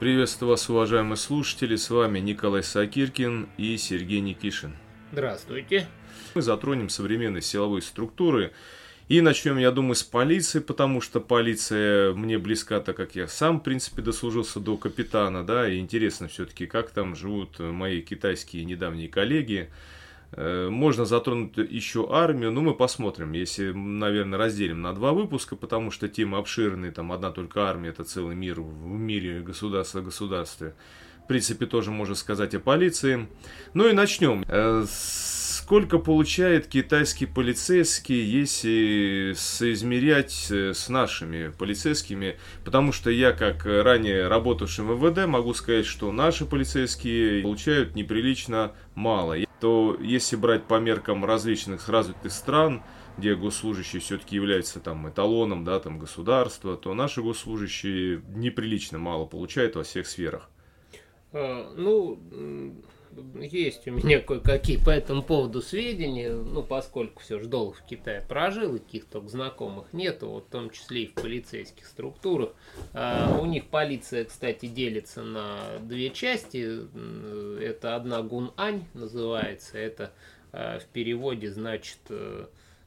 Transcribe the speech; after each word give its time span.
Приветствую 0.00 0.48
вас, 0.48 0.66
уважаемые 0.70 1.18
слушатели. 1.18 1.76
С 1.76 1.90
вами 1.90 2.20
Николай 2.20 2.62
Сакиркин 2.62 3.50
и 3.58 3.76
Сергей 3.76 4.20
Никишин. 4.20 4.74
Здравствуйте. 5.12 5.88
Мы 6.34 6.40
затронем 6.40 6.88
современные 6.88 7.42
силовые 7.42 7.82
структуры. 7.82 8.52
И 9.08 9.20
начнем, 9.20 9.58
я 9.58 9.70
думаю, 9.70 9.96
с 9.96 10.02
полиции, 10.02 10.60
потому 10.60 11.02
что 11.02 11.20
полиция 11.20 12.14
мне 12.14 12.38
близка, 12.38 12.80
так 12.80 12.96
как 12.96 13.14
я 13.14 13.28
сам, 13.28 13.60
в 13.60 13.62
принципе, 13.62 14.00
дослужился 14.00 14.58
до 14.58 14.78
капитана, 14.78 15.44
да, 15.44 15.68
и 15.68 15.78
интересно 15.78 16.28
все-таки, 16.28 16.64
как 16.64 16.92
там 16.92 17.14
живут 17.14 17.58
мои 17.58 18.00
китайские 18.00 18.64
недавние 18.64 19.10
коллеги. 19.10 19.68
Э, 20.32 20.68
можно 20.68 21.04
затронуть 21.04 21.56
еще 21.56 22.08
армию, 22.10 22.52
но 22.52 22.60
мы 22.60 22.74
посмотрим, 22.74 23.32
если, 23.32 23.72
наверное, 23.72 24.38
разделим 24.38 24.80
на 24.80 24.92
два 24.92 25.12
выпуска, 25.12 25.56
потому 25.56 25.90
что 25.90 26.08
темы 26.08 26.38
обширные, 26.38 26.92
там 26.92 27.12
одна 27.12 27.30
только 27.30 27.68
армия, 27.68 27.88
это 27.88 28.04
целый 28.04 28.36
мир 28.36 28.60
в 28.60 28.86
мире 28.86 29.40
государства 29.40 30.00
государстве. 30.00 30.74
В 31.24 31.26
принципе, 31.26 31.66
тоже 31.66 31.90
можно 31.90 32.14
сказать 32.14 32.54
о 32.54 32.60
полиции. 32.60 33.28
Ну 33.74 33.88
и 33.88 33.92
начнем. 33.92 34.44
Э, 34.48 34.84
сколько 35.70 36.00
получает 36.00 36.66
китайский 36.66 37.26
полицейский, 37.26 38.20
если 38.20 39.34
соизмерять 39.36 40.48
э, 40.50 40.74
с 40.74 40.88
нашими 40.88 41.52
полицейскими? 41.56 42.40
Потому 42.64 42.90
что 42.90 43.08
я, 43.08 43.30
как 43.30 43.64
ранее 43.66 44.26
работавший 44.26 44.84
в 44.84 44.88
МВД, 44.88 45.28
могу 45.28 45.54
сказать, 45.54 45.86
что 45.86 46.10
наши 46.10 46.44
полицейские 46.44 47.44
получают 47.44 47.94
неприлично 47.94 48.72
мало 48.96 49.36
то 49.60 49.96
если 50.00 50.34
брать 50.34 50.64
по 50.64 50.80
меркам 50.80 51.24
различных 51.24 51.88
развитых 51.88 52.32
стран, 52.32 52.82
где 53.16 53.36
госслужащие 53.36 54.00
все-таки 54.00 54.34
являются 54.34 54.80
там 54.80 55.08
эталоном 55.08 55.62
да, 55.62 55.78
там, 55.78 56.00
государства, 56.00 56.76
то 56.76 56.94
наши 56.94 57.22
госслужащие 57.22 58.22
неприлично 58.34 58.98
мало 58.98 59.24
получают 59.24 59.76
во 59.76 59.84
всех 59.84 60.08
сферах. 60.08 60.50
А, 61.32 61.72
ну, 61.76 62.18
есть 63.34 63.86
у 63.88 63.92
меня 63.92 64.20
кое-какие 64.26 64.76
по 64.76 64.90
этому 64.90 65.22
поводу 65.22 65.62
сведения, 65.62 66.32
ну, 66.32 66.62
поскольку 66.62 67.20
все 67.22 67.38
же 67.38 67.46
долго 67.46 67.74
в 67.74 67.82
Китае 67.82 68.22
прожил, 68.28 68.76
и 68.76 68.78
каких-то 68.78 69.20
знакомых 69.28 69.92
нету, 69.92 70.28
вот 70.28 70.46
в 70.46 70.50
том 70.50 70.70
числе 70.70 71.04
и 71.04 71.06
в 71.06 71.14
полицейских 71.14 71.86
структурах. 71.86 72.50
А, 72.92 73.38
у 73.40 73.46
них 73.46 73.66
полиция, 73.66 74.24
кстати, 74.24 74.66
делится 74.66 75.22
на 75.22 75.78
две 75.80 76.10
части. 76.10 76.80
Это 77.62 77.96
одна 77.96 78.22
Гун-Ань 78.22 78.84
называется, 78.94 79.78
это 79.78 80.12
а, 80.52 80.78
в 80.78 80.86
переводе 80.86 81.50
значит 81.50 81.98
э, 82.08 82.46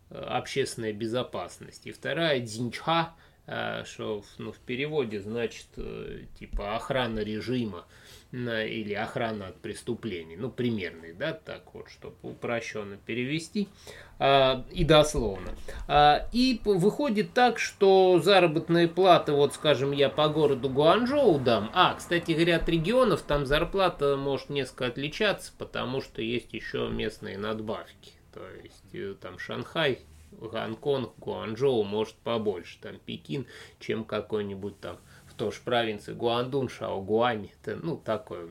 общественная 0.09 0.93
безопасность. 0.93 1.87
И 1.87 1.91
вторая 1.91 2.39
Дзинчха, 2.39 3.13
а, 3.45 3.83
что 3.85 4.23
ну, 4.37 4.51
в 4.51 4.59
переводе 4.59 5.19
значит 5.19 5.67
э, 5.77 6.21
типа 6.39 6.75
охрана 6.75 7.19
режима 7.19 7.85
или 8.33 8.93
охрана 8.93 9.49
от 9.49 9.61
преступлений, 9.61 10.35
ну, 10.35 10.49
примерный, 10.49 11.13
да, 11.13 11.33
так 11.33 11.73
вот, 11.73 11.87
чтобы 11.89 12.15
упрощенно 12.23 12.97
перевести 12.97 13.69
а, 14.17 14.65
и 14.71 14.83
дословно. 14.83 15.55
А, 15.87 16.27
и 16.31 16.59
выходит 16.65 17.33
так, 17.33 17.59
что 17.59 18.19
заработные 18.19 18.87
платы, 18.87 19.33
вот, 19.33 19.53
скажем, 19.53 19.91
я 19.91 20.09
по 20.09 20.29
городу 20.29 20.67
Гуанчжоу 20.67 21.39
дам, 21.39 21.69
а, 21.75 21.93
кстати 21.93 22.31
говоря, 22.31 22.55
от 22.55 22.67
регионов 22.67 23.21
там 23.21 23.45
зарплата 23.45 24.17
может 24.17 24.49
несколько 24.49 24.87
отличаться, 24.87 25.51
потому 25.59 26.01
что 26.01 26.23
есть 26.23 26.53
еще 26.53 26.89
местные 26.89 27.37
надбавки, 27.37 28.13
то 28.33 28.41
есть 28.63 28.95
э, 28.95 29.13
там 29.21 29.37
Шанхай 29.37 29.99
Гонконг, 30.31 31.13
Гуанчжоу 31.19 31.83
может 31.83 32.15
побольше, 32.15 32.79
там 32.81 32.97
Пекин, 32.97 33.45
чем 33.79 34.03
какой-нибудь 34.03 34.79
там 34.79 34.97
тоже 35.37 35.59
провинции 35.63 36.13
Гуандун, 36.13 36.69
Шаогуань, 36.69 37.49
это, 37.61 37.75
ну, 37.75 37.97
такой 37.97 38.49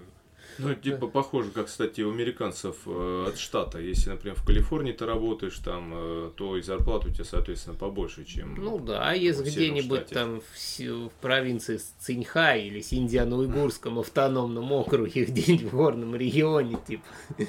ну, 0.58 0.74
типа 0.74 1.06
похоже, 1.06 1.50
как, 1.50 1.66
кстати, 1.66 2.00
у 2.00 2.10
американцев 2.10 2.76
э, 2.86 3.26
от 3.28 3.38
штата. 3.38 3.78
Если, 3.78 4.10
например, 4.10 4.36
в 4.36 4.44
Калифорнии 4.44 4.92
ты 4.92 5.06
работаешь 5.06 5.58
там, 5.58 5.92
э, 5.94 6.30
то 6.36 6.56
и 6.56 6.62
зарплата 6.62 7.08
у 7.08 7.10
тебя, 7.10 7.24
соответственно, 7.24 7.76
побольше, 7.76 8.24
чем 8.24 8.54
Ну 8.54 8.78
да, 8.78 9.08
а 9.08 9.14
если 9.14 9.44
где-нибудь 9.44 10.06
там 10.06 10.40
в, 10.40 10.80
в 10.80 11.10
провинции 11.20 11.80
Цинхай 11.98 12.66
или 12.66 12.80
Синьцзян-Уйгурском 12.80 13.98
автономном 13.98 14.72
округе, 14.72 15.24
где-нибудь 15.26 15.72
в 15.72 15.76
горном 15.76 16.16
регионе, 16.16 16.78
типа 16.86 17.04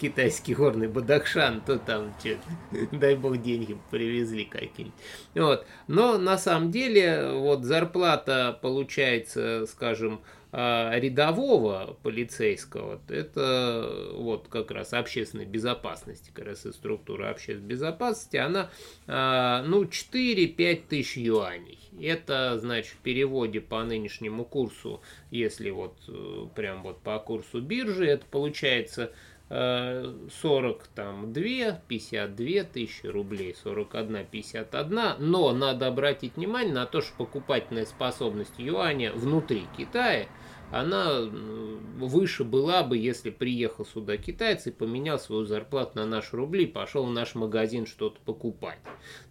китайский 0.00 0.54
горный 0.54 0.88
Бадахшан, 0.88 1.60
то 1.60 1.78
там, 1.78 2.14
че, 2.22 2.38
дай 2.92 3.14
бог, 3.16 3.40
деньги 3.40 3.78
привезли 3.90 4.44
какие-нибудь. 4.44 4.98
Вот. 5.34 5.66
Но 5.86 6.18
на 6.18 6.38
самом 6.38 6.70
деле, 6.70 7.32
вот 7.32 7.64
зарплата 7.64 8.58
получается, 8.60 9.66
скажем, 9.66 10.20
рядового 10.52 11.96
полицейского, 12.02 13.00
это 13.08 14.10
вот 14.14 14.48
как 14.48 14.70
раз 14.70 14.92
общественной 14.92 15.46
безопасности, 15.46 16.30
как 16.34 16.44
раз 16.44 16.66
и 16.66 16.72
структура 16.72 17.30
общественной 17.30 17.68
безопасности, 17.68 18.36
она 18.36 18.70
а, 19.06 19.62
ну 19.62 19.84
4-5 19.84 20.82
тысяч 20.88 21.16
юаней. 21.16 21.78
Это 22.00 22.58
значит 22.58 22.92
в 22.92 22.98
переводе 22.98 23.62
по 23.62 23.82
нынешнему 23.82 24.44
курсу, 24.44 25.00
если 25.30 25.70
вот 25.70 25.96
э, 26.08 26.46
прям 26.54 26.82
вот 26.82 27.00
по 27.00 27.18
курсу 27.18 27.60
биржи, 27.60 28.06
это 28.06 28.26
получается 28.30 29.12
40 29.52 30.86
там 30.94 31.32
2, 31.32 31.80
52 31.86 32.64
тысячи 32.64 33.06
рублей, 33.06 33.54
41, 33.62 34.26
51. 34.30 35.00
Но 35.18 35.52
надо 35.52 35.88
обратить 35.88 36.36
внимание 36.36 36.72
на 36.72 36.86
то, 36.86 37.02
что 37.02 37.12
покупательная 37.18 37.84
способность 37.84 38.54
юаня 38.58 39.12
внутри 39.12 39.66
Китая– 39.76 40.26
она 40.72 41.20
выше 41.20 42.44
была 42.44 42.82
бы, 42.82 42.96
если 42.96 43.28
приехал 43.28 43.84
сюда 43.84 44.16
китайец 44.16 44.66
и 44.66 44.70
поменял 44.70 45.18
свою 45.18 45.44
зарплату 45.44 45.98
на 45.98 46.06
наши 46.06 46.34
рубли, 46.34 46.64
пошел 46.66 47.04
в 47.04 47.12
наш 47.12 47.34
магазин 47.34 47.86
что-то 47.86 48.18
покупать. 48.24 48.78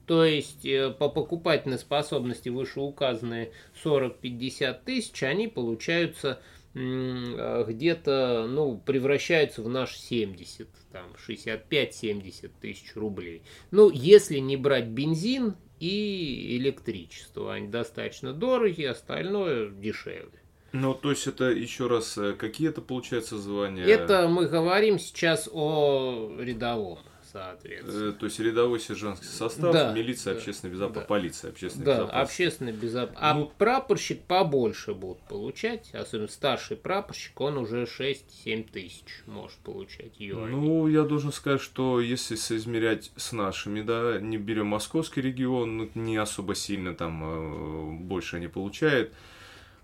То 0.05 0.23
есть 0.23 0.63
э, 0.65 0.91
по 0.91 1.09
покупательной 1.09 1.79
способности 1.79 2.49
вышеуказанные 2.49 3.53
40-50 3.83 4.83
тысяч, 4.85 5.23
они 5.23 5.47
получаются 5.47 6.39
где-то, 6.73 8.47
ну, 8.49 8.77
превращаются 8.77 9.61
в 9.61 9.69
наш 9.69 9.97
70, 9.97 10.69
там, 10.91 11.07
65-70 11.27 12.51
тысяч 12.61 12.95
рублей. 12.95 13.43
Ну, 13.71 13.89
если 13.89 14.37
не 14.37 14.55
брать 14.57 14.87
бензин 14.87 15.55
и 15.79 16.57
электричество, 16.57 17.53
они 17.53 17.67
достаточно 17.67 18.33
дорогие, 18.33 18.91
остальное 18.91 19.69
дешевле. 19.69 20.41
Ну, 20.73 20.93
то 20.93 21.09
есть 21.09 21.27
это 21.27 21.45
еще 21.45 21.87
раз, 21.87 22.17
э, 22.17 22.33
какие 22.33 22.69
это 22.69 22.81
получается 22.81 23.37
звания? 23.37 23.83
Это 23.83 24.29
мы 24.29 24.47
говорим 24.47 24.99
сейчас 24.99 25.49
о 25.51 26.31
рядовом, 26.39 26.99
соответственно. 27.31 28.09
Э, 28.09 28.11
то 28.13 28.25
есть 28.25 28.39
рядовой 28.39 28.79
сержантский 28.79 29.27
состав, 29.27 29.73
да, 29.73 29.93
милиция, 29.93 30.33
да, 30.33 30.39
общественная 30.39 30.73
безопасность, 30.73 31.07
да. 31.07 31.07
полиция, 31.07 31.49
общественная 31.51 31.85
да, 31.85 31.93
безопасность. 31.93 32.31
общественная 32.31 32.73
безопасность. 32.73 33.19
А 33.21 33.33
ну, 33.33 33.51
прапорщик 33.57 34.21
побольше 34.21 34.93
будут 34.93 35.21
получать, 35.23 35.93
особенно 35.93 36.27
старший 36.27 36.77
прапорщик, 36.77 37.39
он 37.39 37.57
уже 37.57 37.83
6-7 37.83 38.69
тысяч 38.71 39.23
может 39.25 39.57
получать 39.59 40.19
юаней. 40.19 40.51
Ну, 40.51 40.87
я 40.87 41.03
должен 41.03 41.31
сказать, 41.31 41.61
что 41.61 41.99
если 41.99 42.35
соизмерять 42.35 43.11
с 43.15 43.31
нашими, 43.31 43.81
да, 43.81 44.19
не 44.19 44.37
берем 44.37 44.67
московский 44.67 45.21
регион, 45.21 45.77
ну, 45.77 45.89
не 45.95 46.17
особо 46.17 46.55
сильно 46.55 46.93
там 46.93 47.23
э, 47.23 48.03
больше 48.03 48.37
они 48.37 48.47
получают 48.47 49.11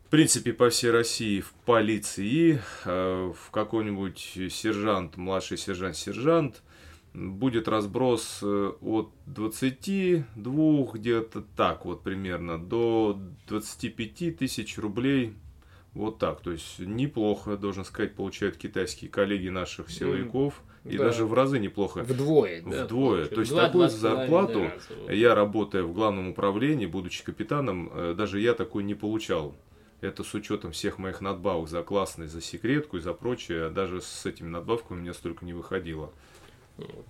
в 0.08 0.10
принципе, 0.10 0.54
по 0.54 0.70
всей 0.70 0.92
России 0.92 1.42
в 1.42 1.52
полиции, 1.66 2.62
э, 2.86 3.34
в 3.38 3.52
какой-нибудь 3.52 4.38
сержант, 4.50 5.18
младший 5.18 5.58
сержант-сержант, 5.58 6.62
будет 7.18 7.68
разброс 7.68 8.40
э, 8.44 8.72
от 8.80 9.10
22 9.26 10.92
где-то 10.94 11.44
так 11.56 11.86
вот 11.86 12.04
примерно 12.04 12.60
до 12.60 13.20
25 13.48 14.38
тысяч 14.38 14.78
рублей 14.78 15.34
вот 15.94 16.20
так. 16.20 16.42
То 16.42 16.52
есть 16.52 16.80
неплохо, 16.80 17.58
должен 17.58 17.86
сказать, 17.86 18.14
получают 18.14 18.58
китайские 18.58 19.10
коллеги 19.10 19.50
наших 19.50 19.90
силовиков. 19.90 20.62
И 20.86 20.98
да. 20.98 21.06
даже 21.06 21.26
в 21.26 21.34
разы 21.34 21.60
неплохо. 21.60 22.04
Вдвое, 22.04 22.62
да. 22.62 22.86
Вдвое. 22.86 23.26
То 23.26 23.42
есть 23.42 23.54
такую 23.54 23.90
зарплату 23.90 24.72
я, 25.10 25.36
работая 25.36 25.84
в 25.84 25.92
главном 25.92 26.30
управлении, 26.30 26.86
будучи 26.86 27.26
капитаном, 27.26 27.92
э, 27.94 28.14
даже 28.16 28.40
я 28.40 28.54
такой 28.54 28.84
не 28.84 28.94
получал. 28.94 29.56
Это 30.00 30.24
с 30.24 30.34
учетом 30.36 30.72
всех 30.72 31.00
моих 31.00 31.22
надбавок 31.22 31.68
за 31.68 31.82
классность, 31.82 32.32
за 32.32 32.42
секретку 32.42 32.98
и 32.98 33.00
за 33.02 33.14
прочее. 33.14 33.70
Даже 33.70 34.02
с 34.02 34.26
этими 34.26 34.48
надбавками 34.48 35.00
у 35.00 35.02
меня 35.02 35.14
столько 35.14 35.44
не 35.44 35.54
выходило. 35.54 36.14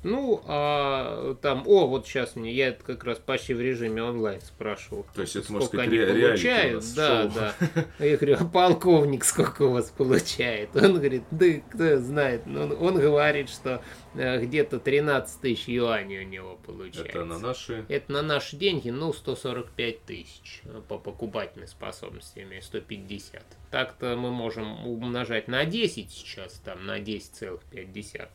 Ну, 0.03 0.41
а 0.45 1.35
там, 1.41 1.63
о, 1.67 1.87
вот 1.87 2.07
сейчас 2.07 2.35
мне, 2.35 2.53
я 2.53 2.69
это 2.69 2.83
как 2.83 3.03
раз 3.03 3.17
почти 3.19 3.53
в 3.53 3.59
режиме 3.59 4.03
онлайн 4.03 4.39
спрашивал. 4.41 5.05
То 5.13 5.21
есть 5.21 5.35
это, 5.35 5.47
сказать, 5.61 5.87
они 5.87 5.97
ре- 5.97 6.29
получают. 6.29 6.83
Да, 6.95 7.23
шоу. 7.23 7.31
да. 7.35 7.55
Я 7.99 8.17
говорю, 8.17 8.37
а 8.39 8.45
полковник 8.45 9.25
сколько 9.25 9.63
у 9.63 9.71
вас 9.71 9.89
получает? 9.89 10.75
Он 10.75 10.93
говорит, 10.93 11.23
да 11.31 11.45
кто 11.69 11.97
знает. 11.97 12.43
Он, 12.45 12.69
ну, 12.69 12.75
он 12.75 12.99
говорит, 12.99 13.49
что 13.49 13.81
э, 14.15 14.41
где-то 14.45 14.79
13 14.79 15.41
тысяч 15.41 15.67
юаней 15.67 16.23
у 16.23 16.27
него 16.27 16.57
получается. 16.65 17.09
Это 17.09 17.25
на 17.25 17.39
наши? 17.39 17.85
Это 17.89 18.11
на 18.11 18.21
наши 18.21 18.55
деньги, 18.55 18.89
ну, 18.89 19.11
145 19.11 20.03
тысяч 20.03 20.61
по 20.87 20.97
покупательной 20.97 21.67
способности, 21.67 22.45
150. 22.61 23.43
Так-то 23.71 24.15
мы 24.15 24.31
можем 24.31 24.87
умножать 24.87 25.47
на 25.47 25.65
10 25.65 26.09
сейчас, 26.11 26.61
там, 26.63 26.85
на 26.85 26.99
10,5. 26.99 28.29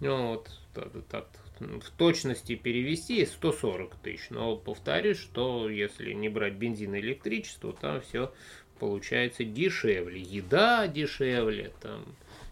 Ну, 0.00 0.28
вот, 0.28 0.50
так, 0.74 0.90
так, 1.08 1.26
в 1.58 1.90
точности 1.96 2.54
перевести 2.54 3.24
140 3.24 3.96
тысяч. 3.96 4.30
Но 4.30 4.56
повторюсь, 4.56 5.18
что 5.18 5.70
если 5.70 6.12
не 6.12 6.28
брать 6.28 6.54
бензин 6.54 6.94
и 6.94 7.00
электричество, 7.00 7.72
там 7.72 8.00
все 8.02 8.32
получается 8.78 9.44
дешевле. 9.44 10.20
Еда 10.20 10.86
дешевле, 10.86 11.72
там, 11.80 12.04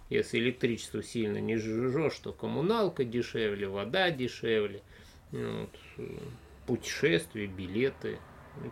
если 0.08 0.38
электричество 0.38 1.02
сильно 1.02 1.38
не 1.38 1.56
жжешь, 1.56 2.18
то 2.18 2.32
коммуналка 2.32 3.04
дешевле, 3.04 3.68
вода 3.68 4.10
дешевле. 4.10 4.80
Ну, 5.32 5.62
вот, 5.62 5.76
э, 5.98 6.18
путешествия, 6.66 7.46
билеты 7.46 8.18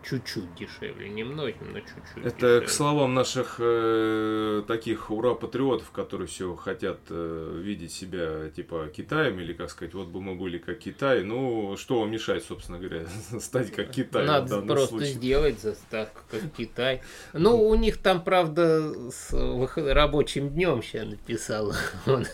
чуть-чуть 0.04 0.54
дешевле, 0.54 1.08
немногим, 1.08 1.72
но 1.72 1.80
чуть-чуть. 1.80 2.24
Это 2.24 2.36
дешевле. 2.36 2.66
к 2.66 2.70
словам 2.70 3.14
наших 3.14 3.56
э, 3.58 4.62
таких 4.66 5.10
ура-патриотов, 5.10 5.90
которые 5.90 6.28
все 6.28 6.54
хотят 6.54 6.98
э, 7.10 7.60
видеть 7.62 7.92
себя 7.92 8.48
типа 8.50 8.88
Китаем, 8.94 9.40
или 9.40 9.52
как 9.52 9.70
сказать, 9.70 9.94
вот 9.94 10.08
бы 10.08 10.20
мы 10.20 10.34
были 10.34 10.58
как 10.58 10.78
Китай. 10.78 11.22
Ну, 11.24 11.76
что 11.76 12.00
вам 12.00 12.10
мешает, 12.10 12.44
собственно 12.44 12.78
говоря, 12.78 13.06
стать 13.40 13.72
как 13.72 13.90
Китай? 13.90 14.26
Надо 14.26 14.62
просто 14.62 14.88
случае? 14.88 15.12
сделать 15.12 15.58
так, 15.90 16.12
как 16.30 16.40
Китай. 16.56 17.02
Ну, 17.32 17.68
у 17.68 17.74
них 17.74 17.98
там, 17.98 18.22
правда, 18.22 19.10
с 19.10 19.32
рабочим 19.76 20.50
днем 20.50 20.82
сейчас 20.82 21.06
написал. 21.06 21.72
Он, 22.06 22.26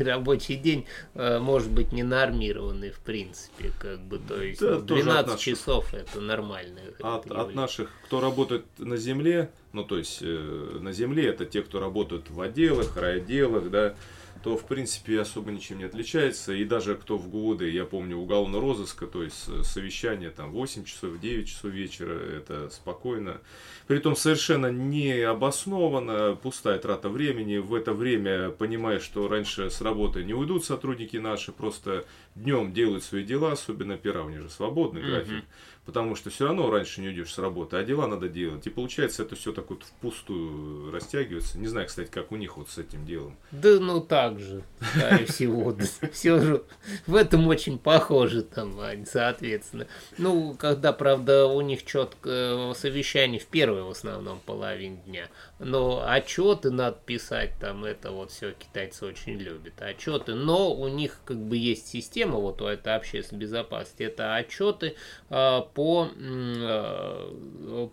рабочий 0.00 0.56
день 0.56 0.86
э, 1.14 1.38
может 1.38 1.70
быть 1.70 1.92
не 1.92 2.02
нормированный, 2.02 2.90
в 2.90 2.98
принципе, 3.00 3.70
как 3.78 4.00
бы, 4.00 4.18
то 4.18 4.42
есть 4.42 4.60
да, 4.60 4.78
12 4.78 5.38
часов 5.38 5.94
это 5.94 6.20
нормально 6.20 6.80
от, 7.00 7.30
от 7.30 7.54
наших, 7.54 7.90
кто 8.04 8.20
работает 8.20 8.64
на 8.78 8.96
земле, 8.96 9.50
ну 9.72 9.84
то 9.84 9.98
есть 9.98 10.18
э, 10.22 10.78
на 10.80 10.92
земле 10.92 11.28
это 11.28 11.44
те, 11.46 11.62
кто 11.62 11.80
работают 11.80 12.30
в 12.30 12.40
отделах, 12.40 12.96
райотделах, 12.96 13.70
да, 13.70 13.94
то 14.42 14.56
в 14.56 14.64
принципе 14.66 15.20
особо 15.20 15.50
ничем 15.50 15.78
не 15.78 15.84
отличается. 15.84 16.52
И 16.52 16.64
даже 16.64 16.94
кто 16.94 17.18
в 17.18 17.28
годы, 17.28 17.70
я 17.70 17.84
помню, 17.84 18.16
уголовного 18.16 18.62
розыска, 18.62 19.06
то 19.06 19.22
есть 19.22 19.48
э, 19.48 19.62
совещание 19.62 20.30
там 20.30 20.52
8 20.52 20.84
часов, 20.84 21.18
9 21.18 21.48
часов 21.48 21.70
вечера, 21.70 22.12
это 22.12 22.70
спокойно. 22.70 23.40
Притом 23.86 24.16
совершенно 24.16 24.70
не 24.70 25.20
обоснованно, 25.20 26.36
пустая 26.36 26.78
трата 26.78 27.08
времени. 27.08 27.58
В 27.58 27.74
это 27.74 27.92
время, 27.92 28.50
понимая, 28.50 29.00
что 29.00 29.28
раньше 29.28 29.70
с 29.70 29.80
работы 29.80 30.24
не 30.24 30.34
уйдут 30.34 30.64
сотрудники 30.64 31.16
наши, 31.16 31.52
просто 31.52 32.04
днем 32.34 32.72
делают 32.72 33.02
свои 33.02 33.24
дела, 33.24 33.52
особенно 33.52 33.96
пера, 33.96 34.22
у 34.22 34.30
них 34.30 34.42
же 34.42 34.50
свободный 34.50 35.02
график. 35.02 35.44
Mm-hmm 35.44 35.77
потому 35.88 36.16
что 36.16 36.28
все 36.28 36.44
равно 36.44 36.70
раньше 36.70 37.00
не 37.00 37.08
уйдешь 37.08 37.32
с 37.32 37.38
работы, 37.38 37.78
а 37.78 37.82
дела 37.82 38.06
надо 38.06 38.28
делать. 38.28 38.66
И 38.66 38.68
получается 38.68 39.22
это 39.22 39.36
все 39.36 39.54
так 39.54 39.70
вот 39.70 39.84
впустую 39.84 40.92
растягивается. 40.92 41.58
Не 41.58 41.66
знаю, 41.66 41.86
кстати, 41.86 42.10
как 42.10 42.30
у 42.30 42.36
них 42.36 42.58
вот 42.58 42.68
с 42.68 42.76
этим 42.76 43.06
делом. 43.06 43.38
Да 43.52 43.80
ну 43.80 44.02
так 44.02 44.38
же, 44.38 44.62
скорее 44.82 45.24
всего. 45.24 45.74
Все 46.12 46.40
же 46.40 46.62
в 47.06 47.14
этом 47.14 47.46
очень 47.46 47.78
похоже 47.78 48.42
там, 48.42 48.78
соответственно. 49.06 49.86
Ну, 50.18 50.54
когда, 50.58 50.92
правда, 50.92 51.46
у 51.46 51.62
них 51.62 51.86
четко 51.86 52.74
совещание 52.76 53.40
в 53.40 53.46
первой 53.46 53.82
в 53.82 53.88
основном 53.88 54.40
половине 54.44 54.98
дня. 55.06 55.28
Но 55.58 56.04
отчеты 56.06 56.70
надо 56.70 56.98
писать, 57.06 57.54
там 57.58 57.86
это 57.86 58.10
вот 58.10 58.30
все 58.30 58.52
китайцы 58.52 59.06
очень 59.06 59.38
любят. 59.38 59.80
Отчеты, 59.80 60.34
но 60.34 60.70
у 60.70 60.86
них 60.88 61.20
как 61.24 61.38
бы 61.38 61.56
есть 61.56 61.88
система, 61.88 62.36
вот 62.36 62.60
у 62.60 62.66
этой 62.66 62.92
безопасности, 63.32 64.02
это 64.02 64.34
отчеты 64.34 64.96
а, 65.30 65.62
по, 65.78 66.08
э, 66.12 67.88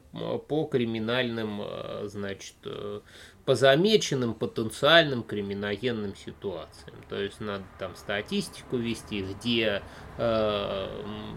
по 0.48 0.64
криминальным, 0.64 1.62
э, 1.62 2.08
значит, 2.08 2.56
э, 2.64 3.02
по 3.46 3.54
замеченным 3.54 4.34
потенциальным 4.34 5.22
криминогенным 5.22 6.16
ситуациям. 6.16 6.96
То 7.10 7.22
есть 7.22 7.40
надо 7.40 7.64
там 7.78 7.96
статистику 7.96 8.78
вести, 8.78 9.22
где 9.22 9.84
э, 10.18 10.88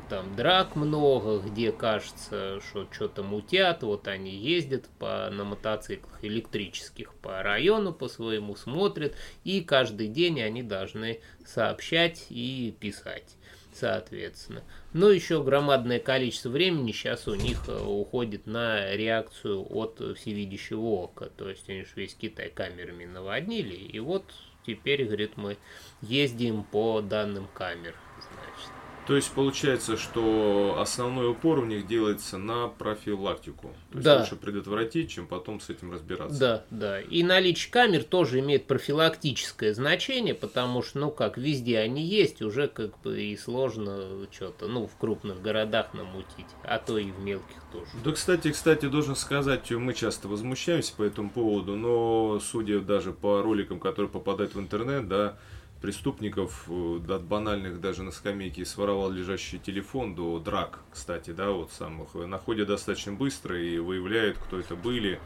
там 0.08 0.34
драк 0.36 0.74
много, 0.74 1.38
где 1.40 1.70
кажется, 1.70 2.62
что 2.66 2.88
что-то 2.90 3.22
мутят, 3.22 3.82
вот 3.82 4.08
они 4.08 4.34
ездят 4.34 4.86
по, 4.98 5.28
на 5.30 5.44
мотоциклах 5.44 6.24
электрических 6.24 7.12
по 7.16 7.42
району 7.42 7.92
по 7.92 8.08
своему, 8.08 8.56
смотрят, 8.56 9.14
и 9.44 9.60
каждый 9.60 10.08
день 10.08 10.40
они 10.40 10.62
должны 10.62 11.20
сообщать 11.44 12.24
и 12.30 12.74
писать 12.80 13.36
соответственно. 13.78 14.62
Но 14.92 15.10
еще 15.10 15.42
громадное 15.42 16.00
количество 16.00 16.50
времени 16.50 16.92
сейчас 16.92 17.28
у 17.28 17.34
них 17.34 17.68
э, 17.68 17.80
уходит 17.80 18.46
на 18.46 18.94
реакцию 18.94 19.66
от 19.70 20.00
всевидящего 20.16 20.80
ока. 20.80 21.26
То 21.36 21.48
есть 21.48 21.68
они 21.68 21.82
же 21.82 21.90
весь 21.96 22.14
Китай 22.14 22.50
камерами 22.50 23.04
наводнили. 23.04 23.74
И 23.74 24.00
вот 24.00 24.24
теперь, 24.66 25.04
говорит, 25.04 25.36
мы 25.36 25.56
ездим 26.02 26.64
по 26.64 27.00
данным 27.00 27.48
камер. 27.54 27.94
Значит. 28.16 28.87
То 29.08 29.16
есть 29.16 29.32
получается, 29.32 29.96
что 29.96 30.76
основной 30.78 31.30
упор 31.30 31.60
у 31.60 31.64
них 31.64 31.86
делается 31.86 32.36
на 32.36 32.68
профилактику. 32.68 33.74
То 33.90 33.94
есть 33.96 34.04
да. 34.04 34.18
лучше 34.18 34.36
предотвратить, 34.36 35.10
чем 35.10 35.26
потом 35.26 35.60
с 35.60 35.70
этим 35.70 35.90
разбираться. 35.90 36.38
Да, 36.38 36.64
да. 36.70 37.00
И 37.00 37.22
наличие 37.22 37.72
камер 37.72 38.04
тоже 38.04 38.40
имеет 38.40 38.66
профилактическое 38.66 39.72
значение, 39.72 40.34
потому 40.34 40.82
что, 40.82 40.98
ну 40.98 41.10
как, 41.10 41.38
везде 41.38 41.78
они 41.78 42.04
есть, 42.04 42.42
уже 42.42 42.68
как 42.68 43.00
бы 43.00 43.22
и 43.22 43.34
сложно 43.38 44.26
что-то, 44.30 44.68
ну, 44.68 44.86
в 44.86 44.94
крупных 44.98 45.40
городах 45.40 45.94
намутить, 45.94 46.44
а 46.62 46.78
то 46.78 46.98
и 46.98 47.10
в 47.10 47.18
мелких 47.18 47.62
тоже. 47.72 47.88
Да, 48.04 48.12
кстати, 48.12 48.52
кстати, 48.52 48.88
должен 48.88 49.16
сказать, 49.16 49.70
мы 49.70 49.94
часто 49.94 50.28
возмущаемся 50.28 50.92
по 50.94 51.02
этому 51.02 51.30
поводу, 51.30 51.76
но 51.76 52.40
судя 52.40 52.80
даже 52.80 53.12
по 53.12 53.40
роликам, 53.40 53.80
которые 53.80 54.10
попадают 54.10 54.54
в 54.54 54.60
интернет, 54.60 55.08
да, 55.08 55.38
преступников, 55.80 56.64
э, 56.68 57.00
от 57.08 57.24
банальных 57.24 57.80
даже 57.80 58.02
на 58.02 58.10
скамейке 58.10 58.64
своровал 58.64 59.10
лежащий 59.10 59.58
телефон, 59.58 60.14
до 60.14 60.38
драк, 60.38 60.80
кстати, 60.90 61.30
да, 61.30 61.50
вот 61.50 61.72
самых, 61.72 62.08
э, 62.14 62.26
находят 62.26 62.68
достаточно 62.68 63.12
быстро 63.12 63.60
и 63.60 63.78
выявляют, 63.78 64.38
кто 64.38 64.58
это 64.58 64.74
были. 64.74 65.20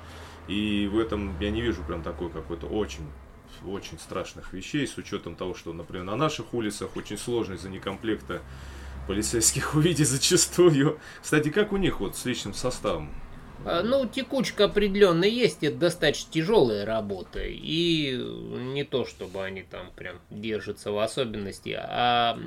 И 0.49 0.89
в 0.93 0.99
этом 0.99 1.39
я 1.41 1.51
не 1.51 1.63
вижу 1.63 1.83
прям 1.85 2.03
такой 2.03 2.31
какой-то 2.31 2.67
очень 2.67 3.07
очень 3.67 3.99
страшных 3.99 4.53
вещей, 4.53 4.87
с 4.87 4.97
учетом 4.97 5.37
того, 5.37 5.55
что, 5.55 5.73
например, 5.73 6.05
на 6.05 6.17
наших 6.17 6.55
улицах 6.55 6.97
очень 6.97 7.19
сложно 7.19 7.55
из-за 7.55 7.69
некомплекта 7.69 8.43
полицейских 9.07 9.75
увидеть 9.77 10.09
зачастую. 10.09 10.99
Кстати, 11.23 11.51
как 11.51 11.73
у 11.73 11.77
них 11.77 12.01
вот 12.01 12.17
с 12.17 12.25
личным 12.25 12.55
составом? 12.55 13.11
А, 13.65 13.83
ну, 13.83 14.07
текучка 14.07 14.65
определенно 14.65 15.25
есть, 15.25 15.63
это 15.63 15.77
достаточно 15.77 16.33
тяжелая 16.33 16.85
работа. 16.85 17.41
И 17.43 18.17
не 18.17 18.85
то, 18.85 19.05
чтобы 19.05 19.45
они 19.45 19.63
там 19.63 19.91
прям 19.95 20.21
держатся 20.31 20.93
в 20.93 20.99
особенности, 20.99 21.77
а 21.79 22.39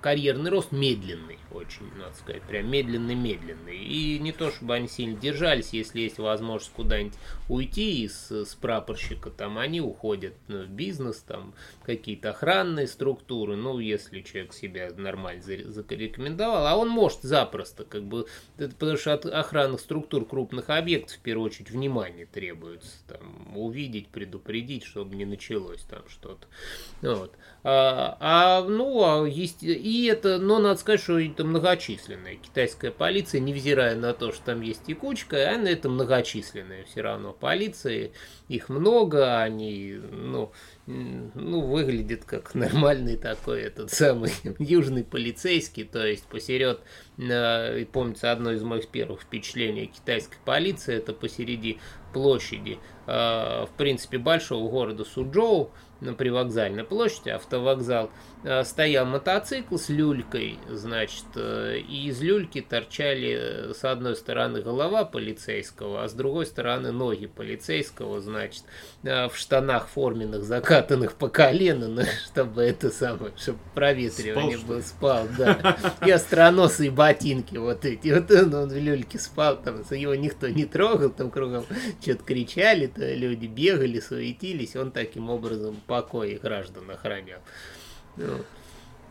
карьерный 0.00 0.50
рост 0.50 0.72
медленный, 0.72 1.38
очень, 1.50 1.90
надо 1.98 2.14
сказать, 2.16 2.42
прям 2.42 2.70
медленный-медленный. 2.70 3.76
И 3.78 4.18
не 4.18 4.32
то, 4.32 4.50
чтобы 4.50 4.74
они 4.74 4.88
сильно 4.88 5.18
держались, 5.18 5.72
если 5.72 6.00
есть 6.00 6.18
возможность 6.18 6.72
куда-нибудь 6.72 7.18
уйти 7.48 8.04
из 8.04 8.30
с 8.30 8.54
прапорщика, 8.54 9.30
там 9.30 9.58
они 9.58 9.80
уходят 9.80 10.34
в 10.48 10.66
бизнес, 10.66 11.18
там 11.18 11.54
какие-то 11.84 12.30
охранные 12.30 12.86
структуры, 12.86 13.56
ну, 13.56 13.78
если 13.78 14.20
человек 14.22 14.52
себя 14.52 14.90
нормально 14.96 15.42
зарекомендовал, 15.42 16.66
а 16.66 16.76
он 16.76 16.88
может 16.88 17.22
запросто, 17.22 17.84
как 17.84 18.04
бы, 18.04 18.26
потому 18.56 18.96
что 18.96 19.14
от 19.14 19.26
охранных 19.26 19.80
структур 19.80 20.24
крупных 20.26 20.59
крупных 20.60 20.70
объектов, 20.70 21.16
в 21.16 21.20
первую 21.20 21.46
очередь, 21.46 21.70
внимание 21.70 22.26
требуется. 22.26 22.96
Там, 23.06 23.56
увидеть, 23.56 24.08
предупредить, 24.08 24.84
чтобы 24.84 25.16
не 25.16 25.24
началось 25.24 25.82
там 25.82 26.08
что-то. 26.08 26.46
Вот. 27.02 27.36
А, 27.62 28.16
а, 28.20 28.62
ну, 28.62 29.04
а 29.04 29.28
есть, 29.28 29.62
и 29.62 30.06
это, 30.06 30.38
но 30.38 30.58
надо 30.58 30.80
сказать, 30.80 31.00
что 31.02 31.18
это 31.20 31.44
многочисленная 31.44 32.36
китайская 32.36 32.90
полиция, 32.90 33.40
невзирая 33.40 33.96
на 33.96 34.14
то, 34.14 34.32
что 34.32 34.46
там 34.46 34.62
есть 34.62 34.84
текучка, 34.84 35.54
она 35.54 35.68
это 35.70 35.90
многочисленная 35.90 36.84
все 36.84 37.02
равно. 37.02 37.34
Полиция, 37.34 38.12
их 38.48 38.70
много, 38.70 39.40
они, 39.42 40.00
ну, 40.10 40.52
ну, 40.86 41.60
выглядит 41.60 42.24
как 42.24 42.54
нормальный 42.54 43.18
такой 43.18 43.60
этот 43.60 43.90
самый 43.90 44.32
южный 44.58 45.04
полицейский, 45.04 45.84
то 45.84 46.06
есть 46.06 46.24
посеред, 46.24 46.80
э, 47.18 47.84
помнится, 47.92 48.32
одно 48.32 48.52
из 48.52 48.62
моих 48.62 48.88
первых 48.88 49.20
впечатлений 49.20 49.86
китайской 49.86 50.38
полиции, 50.46 50.94
это 50.94 51.12
посереди 51.12 51.78
площади, 52.12 52.78
в 53.06 53.68
принципе, 53.76 54.18
большого 54.18 54.68
города 54.70 55.04
Суджоу, 55.04 55.70
на 56.00 56.14
привокзальной 56.14 56.84
площади, 56.84 57.30
автовокзал, 57.30 58.10
э, 58.42 58.64
стоял 58.64 59.06
мотоцикл 59.06 59.76
с 59.76 59.88
люлькой, 59.88 60.58
значит, 60.68 61.24
э, 61.34 61.78
и 61.78 62.08
из 62.08 62.20
люльки 62.20 62.60
торчали 62.60 63.36
э, 63.38 63.74
с 63.74 63.84
одной 63.84 64.16
стороны 64.16 64.62
голова 64.62 65.04
полицейского, 65.04 66.04
а 66.04 66.08
с 66.08 66.12
другой 66.12 66.46
стороны 66.46 66.90
ноги 66.90 67.26
полицейского, 67.26 68.20
значит, 68.20 68.64
в 69.02 69.32
штанах 69.34 69.88
форменных, 69.88 70.44
закатанных 70.44 71.14
по 71.14 71.28
колено, 71.28 71.88
ну, 71.88 72.02
чтобы 72.26 72.62
это 72.62 72.90
самое, 72.90 73.32
чтобы 73.36 73.58
проветривание 73.74 74.58
спал, 74.58 74.68
было, 74.68 74.80
спал, 74.80 75.26
да. 75.36 75.76
И 76.06 76.10
остроносые 76.10 76.90
ботинки 76.90 77.56
вот 77.56 77.84
эти. 77.84 78.12
Вот 78.12 78.30
он, 78.30 78.54
он 78.54 78.68
в 78.68 78.76
люльке 78.76 79.18
спал, 79.18 79.60
там 79.62 79.82
его 79.90 80.14
никто 80.14 80.48
не 80.48 80.64
трогал, 80.64 81.10
там 81.10 81.30
кругом 81.30 81.64
что-то 82.00 82.24
кричали, 82.24 82.86
то 82.86 83.14
люди 83.14 83.46
бегали, 83.46 84.00
суетились, 84.00 84.76
он 84.76 84.90
таким 84.92 85.30
образом 85.30 85.76
покой 85.86 86.38
граждан 86.42 86.90
охранял. 86.90 87.40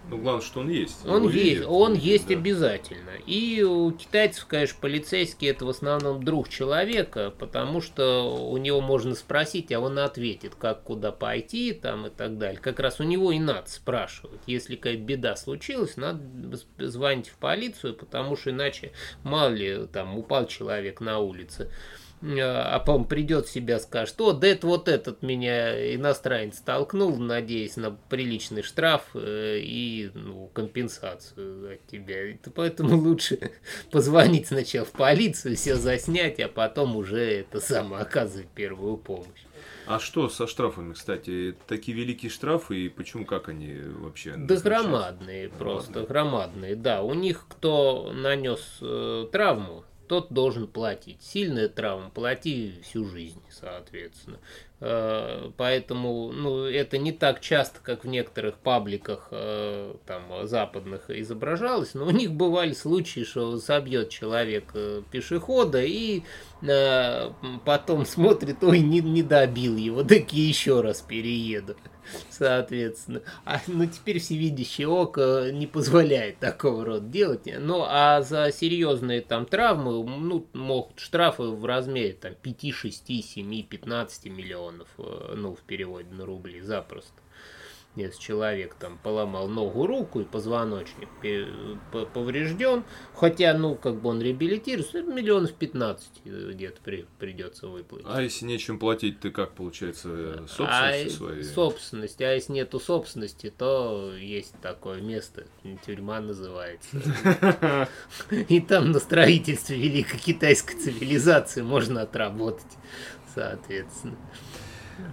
Ну, 0.08 0.18
главное, 0.18 0.42
что 0.42 0.62
он 0.62 0.70
есть. 0.70 1.06
Он 1.06 1.24
есть, 1.24 1.36
видят, 1.36 1.66
он 1.68 1.94
есть 1.94 2.28
да. 2.28 2.34
обязательно. 2.34 3.12
И 3.28 3.62
у 3.62 3.92
китайцев, 3.92 4.46
конечно, 4.48 4.78
полицейский 4.82 5.50
это 5.50 5.66
в 5.66 5.70
основном 5.70 6.24
друг 6.24 6.50
человека, 6.50 7.34
потому 7.38 7.82
что 7.82 8.50
у 8.50 8.58
него 8.58 8.82
можно 8.82 9.14
спросить, 9.14 9.72
а 9.72 9.80
он 9.80 10.00
ответит, 10.00 10.56
как 10.56 10.84
куда 10.84 11.12
пойти 11.12 11.74
там 11.74 12.08
и 12.08 12.10
так 12.10 12.38
далее. 12.38 12.60
Как 12.60 12.80
раз 12.80 13.00
у 13.00 13.04
него 13.04 13.32
и 13.32 13.40
надо 13.40 13.70
спрашивать. 13.70 14.40
Если 14.48 14.76
какая-то 14.76 15.02
беда 15.02 15.36
случилась, 15.36 15.96
надо 15.98 16.24
звонить 16.78 17.28
в 17.28 17.36
полицию, 17.36 17.94
потому 17.94 18.36
что 18.36 18.50
иначе, 18.50 18.94
мало 19.24 19.50
ли, 19.50 19.86
там 19.92 20.18
упал 20.18 20.48
человек 20.48 21.02
на 21.02 21.20
улице 21.20 21.70
а 22.22 22.80
потом 22.80 23.06
придет 23.06 23.48
себя, 23.48 23.80
скажет, 23.80 24.20
о, 24.20 24.34
да 24.34 24.48
это 24.48 24.68
вот 24.68 24.90
этот 24.90 25.22
меня 25.22 25.96
иностранец 25.96 26.58
толкнул, 26.60 27.16
надеясь 27.18 27.78
на 27.78 27.92
приличный 27.92 28.62
штраф 28.62 29.04
э, 29.14 29.60
и 29.60 30.12
ну, 30.14 30.50
компенсацию 30.54 31.76
от 31.76 31.88
тебя. 31.88 32.38
Поэтому 32.56 32.98
лучше 32.98 33.52
позвонить 33.92 34.48
сначала 34.48 34.86
в 34.86 34.92
полицию, 34.92 35.56
все 35.56 35.76
заснять, 35.76 36.40
а 36.40 36.50
потом 36.50 36.98
уже 36.98 37.20
это 37.20 37.62
самое 37.62 38.02
оказывать 38.02 38.50
первую 38.50 38.98
помощь. 38.98 39.46
А 39.90 39.98
что 39.98 40.30
со 40.30 40.46
штрафами, 40.46 40.94
кстати? 40.94 41.56
Такие 41.66 41.98
великие 41.98 42.30
штрафы, 42.30 42.86
и 42.86 42.90
почему, 42.90 43.26
как 43.26 43.50
они 43.50 43.76
вообще? 43.76 44.36
Да 44.38 44.56
громадные, 44.58 45.50
просто 45.50 46.04
громадные, 46.04 46.76
да. 46.76 47.02
У 47.02 47.16
них, 47.16 47.46
кто 47.50 48.12
нанес 48.14 48.62
э, 48.82 49.28
травму, 49.32 49.84
тот 50.10 50.34
должен 50.34 50.68
платить. 50.68 51.22
Сильная 51.22 51.70
травма, 51.70 52.10
плати 52.10 52.74
всю 52.84 53.06
жизнь, 53.06 53.42
соответственно. 53.52 54.40
Э, 54.82 55.52
поэтому 55.56 56.32
ну, 56.32 56.64
это 56.64 56.98
не 56.98 57.12
так 57.12 57.42
часто, 57.42 57.80
как 57.84 58.06
в 58.06 58.08
некоторых 58.08 58.58
пабликах 58.58 59.28
э, 59.30 59.94
там, 60.08 60.48
западных 60.48 61.12
изображалось, 61.12 61.94
но 61.94 62.08
у 62.08 62.10
них 62.10 62.32
бывали 62.32 62.74
случаи, 62.74 63.24
что 63.24 63.58
собьет 63.60 64.10
человек 64.10 64.72
э, 64.74 65.04
пешехода 65.12 65.84
и 65.84 66.24
потом 67.64 68.06
смотрит, 68.06 68.62
ой, 68.64 68.80
не, 68.80 69.00
не 69.00 69.24
добил 69.24 69.78
его, 69.78 70.04
такие 70.04 70.50
еще 70.50 70.82
раз 70.82 71.02
перееду 71.02 71.76
соответственно. 72.30 73.22
А, 73.46 73.62
ну, 73.68 73.86
теперь 73.86 74.20
всевидящее 74.20 74.88
око 74.88 75.50
не 75.52 75.68
позволяет 75.68 76.40
такого 76.40 76.86
рода 76.86 77.06
делать. 77.06 77.50
Ну, 77.60 77.84
а 77.88 78.22
за 78.22 78.52
серьезные 78.52 79.22
там 79.22 79.46
травмы, 79.46 80.04
ну, 80.04 80.46
могут 80.54 81.00
штрафы 81.00 81.44
в 81.44 81.66
размере 81.66 82.14
там 82.14 82.34
5, 82.36 82.74
6, 82.74 83.08
7, 83.24 83.64
15 83.64 84.26
миллионов, 84.26 84.88
э, 84.98 85.34
ну, 85.36 85.56
в 85.56 85.60
переводе 85.62 86.10
на 86.12 86.26
рубли 86.26 86.62
запросто 86.62 87.14
если 87.96 88.20
человек 88.20 88.76
там 88.76 88.98
поломал 89.02 89.48
ногу, 89.48 89.86
руку 89.88 90.22
и 90.22 90.24
позвоночник 90.24 91.10
поврежден, 92.14 92.84
хотя, 93.16 93.54
ну, 93.58 93.76
как 93.76 94.00
бы 94.00 94.10
он 94.10 94.22
реабилитируется, 94.22 95.02
миллионов 95.02 95.54
15 95.54 96.08
где-то 96.26 96.80
при, 96.84 97.06
придется 97.18 97.68
выплатить. 97.68 98.08
А 98.10 98.22
если 98.22 98.46
нечем 98.46 98.80
платить, 98.80 99.20
ты 99.20 99.32
как, 99.32 99.54
получается, 99.54 100.46
собственности 100.48 101.08
а, 101.08 101.10
своей? 101.10 101.44
Собственность, 101.44 102.22
а 102.22 102.34
если 102.34 102.54
нету 102.54 102.80
собственности, 102.80 103.52
то 103.56 104.14
есть 104.16 104.54
такое 104.62 105.02
место, 105.02 105.46
тюрьма 105.86 106.22
называется. 106.22 106.90
И 108.50 108.62
там 108.62 108.92
на 108.92 109.00
строительстве 109.00 109.78
великой 109.78 110.20
китайской 110.20 110.76
цивилизации 110.76 111.62
можно 111.62 112.04
отработать, 112.04 112.78
соответственно. 113.34 114.18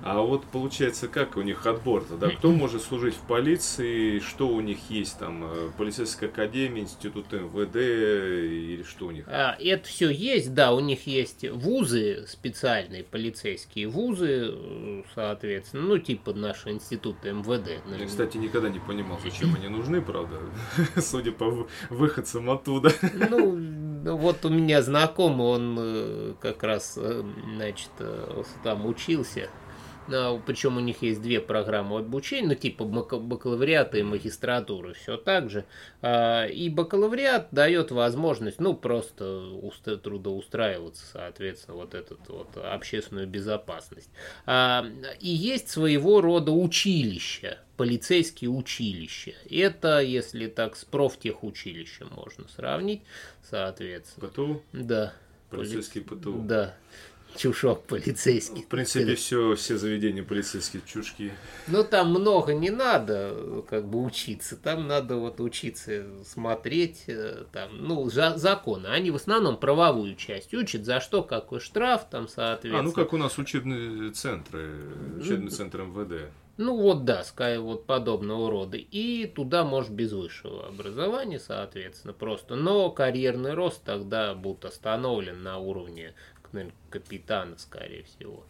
А 0.05 0.21
вот 0.21 0.45
получается, 0.45 1.09
как 1.09 1.37
у 1.37 1.43
них 1.43 1.67
отбор-то, 1.67 2.17
да? 2.17 2.31
Кто 2.31 2.53
может 2.53 2.83
служить 2.83 3.15
в 3.15 3.27
полиции, 3.27 4.21
что 4.21 4.49
у 4.49 4.61
них 4.61 4.79
есть 4.89 5.19
там, 5.19 5.45
э, 5.45 5.71
полицейская 5.77 6.29
академия, 6.29 6.83
институт 6.83 7.33
МВД 7.33 7.77
или 7.77 8.85
что 8.85 9.07
у 9.07 9.11
них? 9.11 9.25
А, 9.27 9.57
это 9.59 9.89
все 9.89 10.11
есть, 10.11 10.55
да, 10.55 10.73
у 10.73 10.79
них 10.81 11.09
есть 11.09 11.49
вузы 11.51 12.25
специальные, 12.29 13.03
полицейские 13.03 13.89
вузы, 13.89 14.53
э, 14.53 15.03
соответственно, 15.15 15.83
ну, 15.83 15.99
типа 15.99 16.33
наш 16.35 16.67
институт 16.67 17.25
МВД. 17.25 17.83
Я, 17.99 18.07
кстати, 18.07 18.37
никогда 18.37 18.69
не 18.69 18.79
понимал, 18.79 19.19
зачем 19.25 19.57
они 19.57 19.69
нужны, 19.69 20.01
правда, 20.01 20.37
судя 21.01 21.33
по 21.33 21.67
выходцам 21.91 22.49
оттуда. 22.51 22.93
Ну, 23.29 24.17
вот 24.17 24.45
у 24.45 24.51
меня 24.51 24.83
знакомый, 24.83 25.47
он 25.47 25.77
э, 25.81 26.35
как 26.41 26.63
раз, 26.63 26.95
значит, 26.95 27.91
там 28.63 28.87
учился 28.87 29.49
причем 30.47 30.77
у 30.77 30.81
них 30.81 31.03
есть 31.03 31.23
две 31.23 31.41
программы 31.41 31.99
обучения, 31.99 32.49
ну 32.49 32.55
типа 32.55 32.85
бакалавриата 32.85 33.99
и 33.99 34.03
магистратуры, 34.03 34.95
все 34.95 35.17
так 35.17 35.51
же. 35.51 35.65
А, 36.03 36.47
и 36.47 36.69
бакалавриат 36.69 37.49
дает 37.51 37.91
возможность, 37.91 38.61
ну 38.61 38.75
просто 38.75 39.61
трудоустраиваться, 40.03 41.05
соответственно, 41.13 41.77
вот 41.77 41.95
эту 41.95 42.19
вот 42.29 42.57
общественную 42.57 43.27
безопасность. 43.27 44.11
А, 44.47 44.87
и 45.21 45.29
есть 45.29 45.69
своего 45.69 46.21
рода 46.21 46.53
училища, 46.53 47.59
полицейские 47.77 48.51
училища. 48.51 49.35
Это, 49.51 50.01
если 50.01 50.47
так, 50.47 50.77
с 50.77 50.85
профтехучилищем 50.85 52.09
можно 52.15 52.49
сравнить, 52.49 53.03
соответственно. 53.43 54.29
ПТУ? 54.29 54.63
Да. 54.73 55.13
Полицейский 55.51 56.01
ПТУ? 56.01 56.43
Да 56.43 56.75
чушок 57.37 57.85
полицейский. 57.85 58.63
В 58.63 58.67
принципе, 58.67 59.15
все, 59.15 59.55
все 59.55 59.79
заведения 59.79 60.23
полицейские 60.23 60.83
чушки. 60.87 61.33
Ну, 61.69 61.85
там 61.85 62.11
много 62.11 62.55
не 62.55 62.71
надо, 62.71 63.65
как 63.69 63.87
бы, 63.87 64.03
учиться. 64.03 64.57
Там 64.57 64.87
надо 64.87 65.17
вот 65.17 65.41
учиться 65.41 66.07
смотреть, 66.25 67.05
э, 67.07 67.45
там, 67.53 67.71
ну, 67.79 68.09
за, 68.11 68.37
законы. 68.37 68.87
Они 68.89 69.11
в 69.11 69.17
основном 69.17 69.57
правовую 69.59 70.17
часть 70.17 70.55
учат, 70.55 70.85
за 70.85 71.01
что 71.01 71.23
какой 71.23 71.61
штраф, 71.61 72.07
там, 72.11 72.29
соответственно. 72.29 72.81
А, 72.81 72.83
ну, 72.83 72.93
как 72.93 73.13
у 73.13 73.17
нас 73.17 73.39
учебные 73.39 74.11
центры, 74.13 74.75
учебный 75.19 75.51
центр 75.51 75.83
МВД. 75.83 76.31
Ну 76.59 76.75
вот 76.75 77.05
да, 77.05 77.23
скай 77.23 77.59
вот 77.59 77.85
подобного 77.85 78.51
рода. 78.51 78.79
И 78.79 79.27
туда 79.27 79.63
может 79.63 79.91
без 79.91 80.13
высшего 80.13 80.67
образования, 80.67 81.39
соответственно, 81.39 82.15
просто. 82.15 82.57
Но 82.57 82.91
карьерный 82.91 83.53
рост 83.53 83.85
тогда 83.85 84.35
будет 84.35 84.65
остановлен 84.65 85.43
на 85.43 85.59
уровне 85.59 86.15
наверное, 86.53 86.75
капитана, 86.91 87.57
скорее 87.59 88.05
всего. 88.05 88.45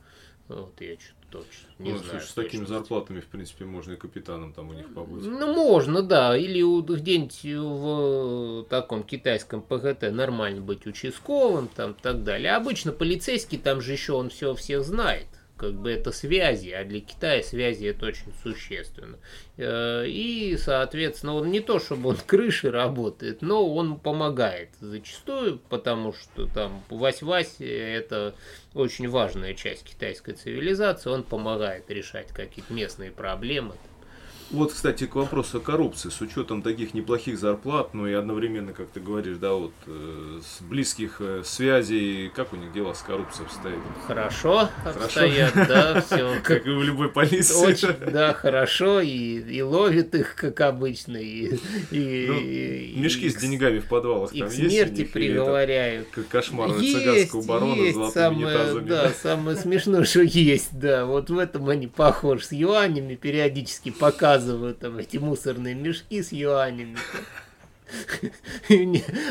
Вот 0.48 0.80
я 0.80 0.94
что-то 0.94 1.42
точно 1.42 1.68
не 1.80 1.92
ну, 1.92 1.98
знаю. 1.98 2.20
Слушай, 2.20 2.28
с 2.28 2.32
такими 2.34 2.64
зарплатами, 2.64 3.20
в 3.20 3.26
принципе, 3.26 3.64
можно 3.64 3.94
и 3.94 3.96
капитаном 3.96 4.52
там 4.52 4.68
у 4.68 4.74
них 4.74 4.92
побыть. 4.94 5.24
Ну, 5.24 5.52
можно, 5.52 6.02
да. 6.02 6.36
Или 6.36 6.62
где-нибудь 6.94 7.44
в 7.44 8.64
таком 8.68 9.02
китайском 9.02 9.60
ПГТ 9.60 10.12
нормально 10.12 10.60
быть 10.60 10.86
участковым, 10.86 11.68
там, 11.68 11.94
так 11.94 12.22
далее. 12.22 12.54
обычно 12.54 12.92
полицейский, 12.92 13.58
там 13.58 13.80
же 13.80 13.92
еще 13.92 14.12
он 14.12 14.30
все 14.30 14.54
всех 14.54 14.84
знает 14.84 15.26
как 15.56 15.74
бы 15.74 15.90
это 15.90 16.12
связи, 16.12 16.70
а 16.70 16.84
для 16.84 17.00
Китая 17.00 17.42
связи 17.42 17.86
это 17.86 18.06
очень 18.06 18.32
существенно. 18.42 19.18
Э, 19.56 20.04
и, 20.06 20.56
соответственно, 20.58 21.34
он 21.34 21.50
не 21.50 21.60
то, 21.60 21.78
чтобы 21.78 22.10
он 22.10 22.16
крыши 22.26 22.70
работает, 22.70 23.42
но 23.42 23.66
он 23.66 23.98
помогает 23.98 24.70
зачастую, 24.80 25.58
потому 25.68 26.12
что 26.12 26.46
там 26.46 26.84
Вась-Вась 26.90 27.64
это 27.64 28.34
очень 28.74 29.08
важная 29.08 29.54
часть 29.54 29.84
китайской 29.84 30.34
цивилизации, 30.34 31.10
он 31.10 31.22
помогает 31.22 31.90
решать 31.90 32.28
какие-то 32.28 32.72
местные 32.72 33.10
проблемы. 33.10 33.74
Вот, 34.50 34.72
кстати, 34.72 35.06
к 35.06 35.16
вопросу 35.16 35.58
о 35.58 35.60
коррупции. 35.60 36.08
С 36.08 36.20
учетом 36.20 36.62
таких 36.62 36.94
неплохих 36.94 37.38
зарплат, 37.38 37.94
ну 37.94 38.06
и 38.06 38.12
одновременно, 38.12 38.72
как 38.72 38.88
ты 38.88 39.00
говоришь, 39.00 39.38
да, 39.38 39.54
вот 39.54 39.72
э, 39.86 40.40
с 40.40 40.62
близких 40.62 41.16
э, 41.18 41.42
связей, 41.44 42.30
как 42.34 42.52
у 42.52 42.56
них 42.56 42.72
дела 42.72 42.94
с 42.94 43.02
коррупцией 43.02 43.46
обстоят? 43.46 43.78
Хорошо, 44.06 44.68
хорошо. 44.84 45.04
обстоят, 45.04 45.54
да, 45.54 46.00
все. 46.00 46.36
Как 46.44 46.66
и 46.66 46.70
в 46.70 46.82
любой 46.82 47.08
полиции. 47.08 47.54
Очень, 47.56 48.12
да, 48.12 48.32
хорошо, 48.34 49.00
и, 49.00 49.08
и 49.10 49.62
ловит 49.62 50.14
их, 50.14 50.36
как 50.36 50.60
обычно, 50.60 51.16
и... 51.16 51.56
и, 51.90 52.26
ну, 52.28 52.40
и 52.40 52.94
мешки 52.96 53.26
и, 53.26 53.30
с 53.30 53.36
деньгами 53.36 53.80
в 53.80 53.88
подвалах 53.88 54.32
и 54.32 54.40
там 54.40 54.48
есть? 54.48 54.70
смерти 54.70 55.04
приговаривают. 55.04 56.08
Как 56.12 56.28
кошмар 56.28 56.72
цыганского 56.72 57.42
барона 57.42 57.80
есть, 57.80 57.92
с 57.92 57.94
золотыми 57.94 58.22
самое, 58.22 58.46
унитазами. 58.46 58.88
Да, 58.88 59.12
самое 59.22 59.56
смешное, 59.56 60.04
что 60.04 60.22
есть, 60.22 60.78
да. 60.78 61.04
Вот 61.04 61.30
в 61.30 61.38
этом 61.38 61.68
они 61.68 61.88
похожи 61.88 62.44
с 62.44 62.52
юанями, 62.52 63.16
периодически 63.16 63.90
показывают 63.90 64.35
показывают 64.36 64.78
там 64.78 64.98
эти 64.98 65.16
мусорные 65.16 65.74
мешки 65.74 66.22
с 66.22 66.32
юанями. 66.32 66.98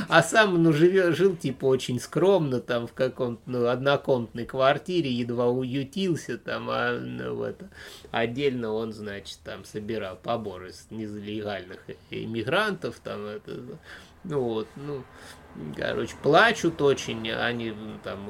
А 0.07 0.24
сам, 0.24 0.63
ну, 0.63 0.71
живет, 0.71 1.15
жил, 1.17 1.35
типа, 1.35 1.65
очень 1.65 2.00
скромно, 2.00 2.62
там, 2.62 2.88
в 2.88 2.93
каком-то, 2.93 3.41
ну, 3.45 3.67
однокомнатной 3.67 4.45
квартире, 4.45 5.12
едва 5.12 5.50
уютился, 5.50 6.38
там, 6.38 6.69
а, 6.69 6.97
ну, 6.97 7.43
это, 7.43 7.69
отдельно 8.12 8.71
он, 8.71 8.93
значит, 8.93 9.39
там, 9.43 9.65
собирал 9.65 10.15
поборы 10.15 10.71
с 10.71 10.88
нелегальных 10.89 11.79
иммигрантов, 12.09 13.01
там, 13.03 13.25
это, 13.25 13.59
ну, 14.24 14.41
вот, 14.41 14.69
ну, 14.77 15.03
короче, 15.75 16.15
плачут 16.21 16.81
очень, 16.81 17.31
они 17.31 17.74
там 18.03 18.21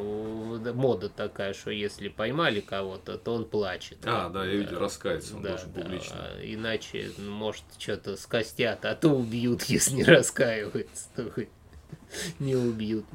мода 0.76 1.10
такая, 1.10 1.54
что 1.54 1.72
если 1.72 2.08
поймали 2.10 2.60
кого-то, 2.60 3.18
то 3.18 3.34
он 3.34 3.46
плачет. 3.46 4.00
А, 4.06 4.30
да, 4.30 4.46
я 4.46 4.56
видел, 4.56 4.80
раскается, 4.80 5.36
он 5.36 5.42
да, 5.42 5.50
должен 5.50 5.72
да, 5.74 5.82
публично. 5.82 6.16
А 6.18 6.42
иначе, 6.44 7.12
может, 7.18 7.64
что-то 7.78 8.18
скостят, 8.18 8.86
а 8.86 8.96
то 8.96 9.10
убьют, 9.10 9.64
если 9.66 9.96
не 9.96 10.04
раскаивается. 10.04 11.10
Не 12.40 12.56
убьют. 12.56 13.06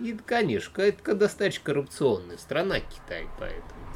И, 0.00 0.16
конечно, 0.24 0.82
это 0.82 1.14
достаточно 1.14 1.64
коррупционная 1.64 2.38
страна 2.38 2.80
Китай, 2.80 3.26
поэтому. 3.38 3.87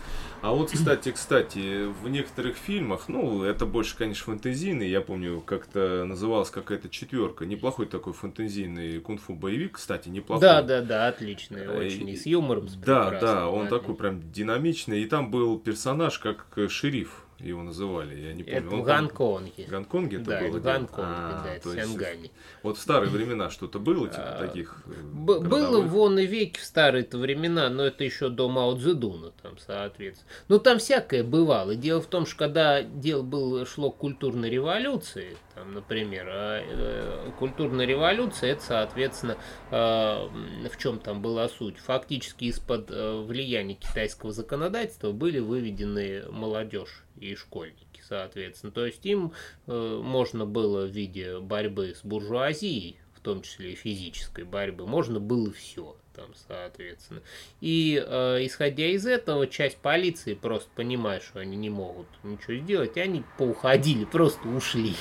А 0.42 0.50
вот, 0.50 0.72
кстати, 0.72 1.12
кстати, 1.12 1.86
в 1.86 2.08
некоторых 2.08 2.56
фильмах, 2.56 3.04
ну, 3.06 3.44
это 3.44 3.64
больше, 3.64 3.96
конечно, 3.96 4.24
фэнтезийный, 4.24 4.90
я 4.90 5.00
помню, 5.00 5.40
как-то 5.40 6.04
называлась 6.04 6.50
какая-то 6.50 6.88
четверка, 6.88 7.46
неплохой 7.46 7.86
такой 7.86 8.12
фэнтезийный 8.12 8.98
кунг-фу 8.98 9.34
боевик, 9.34 9.76
кстати, 9.76 10.08
неплохой. 10.08 10.40
Да, 10.40 10.62
да, 10.62 10.82
да, 10.82 11.06
отличный, 11.06 11.62
э, 11.62 11.86
очень, 11.86 12.08
и 12.08 12.16
с 12.16 12.26
юмором. 12.26 12.66
С 12.66 12.74
да, 12.74 13.20
да, 13.20 13.48
он 13.48 13.68
такой 13.68 13.94
прям 13.94 14.20
динамичный, 14.32 15.02
и 15.02 15.06
там 15.06 15.30
был 15.30 15.60
персонаж 15.60 16.18
как 16.18 16.46
шериф, 16.68 17.21
его 17.42 17.62
называли, 17.62 18.18
я 18.18 18.32
не 18.32 18.42
помню. 18.42 18.58
Это 18.58 18.68
в 18.68 18.82
Гонконге. 18.82 19.64
В 19.66 19.68
Гонконге 19.68 20.16
это 20.18 20.26
да, 20.26 20.40
было? 20.40 20.58
В 20.58 20.62
Гонконге, 20.62 21.12
а, 21.12 21.42
да, 21.44 21.54
это 21.54 21.72
Сянгане. 21.72 22.30
Вот 22.62 22.78
в 22.78 22.80
старые 22.80 23.10
времена 23.10 23.50
что-то 23.50 23.78
было, 23.78 24.08
типа 24.08 24.36
а, 24.36 24.46
таких 24.46 24.82
э, 24.86 25.02
Было 25.02 25.80
вон 25.80 26.18
и 26.18 26.26
веки 26.26 26.58
в 26.58 26.64
старые-то 26.64 27.18
времена, 27.18 27.68
но 27.68 27.84
это 27.84 28.04
еще 28.04 28.28
до 28.28 28.48
Мао 28.48 28.76
Цзэдуна, 28.76 29.32
там, 29.42 29.58
соответственно. 29.58 30.30
Ну, 30.48 30.58
там 30.58 30.78
всякое 30.78 31.24
бывало. 31.24 31.74
Дело 31.74 32.00
в 32.00 32.06
том, 32.06 32.26
что 32.26 32.36
когда 32.36 32.82
дело 32.82 33.22
было, 33.22 33.66
шло 33.66 33.90
к 33.90 33.98
культурной 33.98 34.48
революции, 34.48 35.36
там, 35.54 35.74
например, 35.74 36.26
а, 36.28 36.62
э, 36.64 37.30
культурная 37.38 37.86
революция, 37.86 38.52
это, 38.52 38.62
соответственно, 38.62 39.36
э, 39.70 39.74
в 39.74 40.76
чем 40.78 40.98
там 40.98 41.20
была 41.20 41.48
суть? 41.48 41.78
Фактически 41.78 42.44
из-под 42.44 42.90
э, 42.90 43.20
влияния 43.22 43.74
китайского 43.74 44.32
законодательства 44.32 45.12
были 45.12 45.40
выведены 45.40 46.24
молодежь 46.30 47.04
и 47.16 47.34
школьники, 47.34 48.02
соответственно. 48.06 48.72
То 48.72 48.86
есть 48.86 49.04
им 49.06 49.32
э, 49.66 50.00
можно 50.02 50.46
было 50.46 50.86
в 50.86 50.90
виде 50.90 51.38
борьбы 51.38 51.94
с 51.94 52.04
буржуазией, 52.04 52.98
в 53.14 53.20
том 53.20 53.42
числе 53.42 53.72
и 53.72 53.76
физической 53.76 54.44
борьбы, 54.44 54.86
можно 54.86 55.20
было 55.20 55.52
все 55.52 55.96
там, 56.14 56.26
соответственно. 56.46 57.22
И 57.60 58.02
э, 58.04 58.38
исходя 58.44 58.86
из 58.86 59.06
этого, 59.06 59.46
часть 59.46 59.78
полиции 59.78 60.34
просто 60.34 60.68
понимает, 60.74 61.22
что 61.22 61.40
они 61.40 61.56
не 61.56 61.70
могут 61.70 62.06
ничего 62.22 62.54
сделать, 62.56 62.96
и 62.96 63.00
они 63.00 63.24
поуходили, 63.38 64.04
просто 64.04 64.48
ушли 64.48 64.94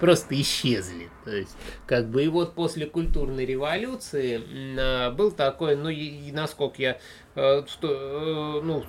просто 0.00 0.40
исчезли. 0.40 1.10
То 1.24 1.36
есть, 1.36 1.56
как 1.86 2.08
бы, 2.08 2.24
и 2.24 2.28
вот 2.28 2.54
после 2.54 2.86
культурной 2.86 3.44
революции 3.44 4.40
э, 4.78 5.10
был 5.10 5.30
такой, 5.30 5.76
ну, 5.76 5.90
и, 5.90 6.32
насколько 6.32 6.80
я 6.80 6.98
э, 7.34 7.62
что, 7.68 7.88
э, 7.88 8.60
ну, 8.64 8.84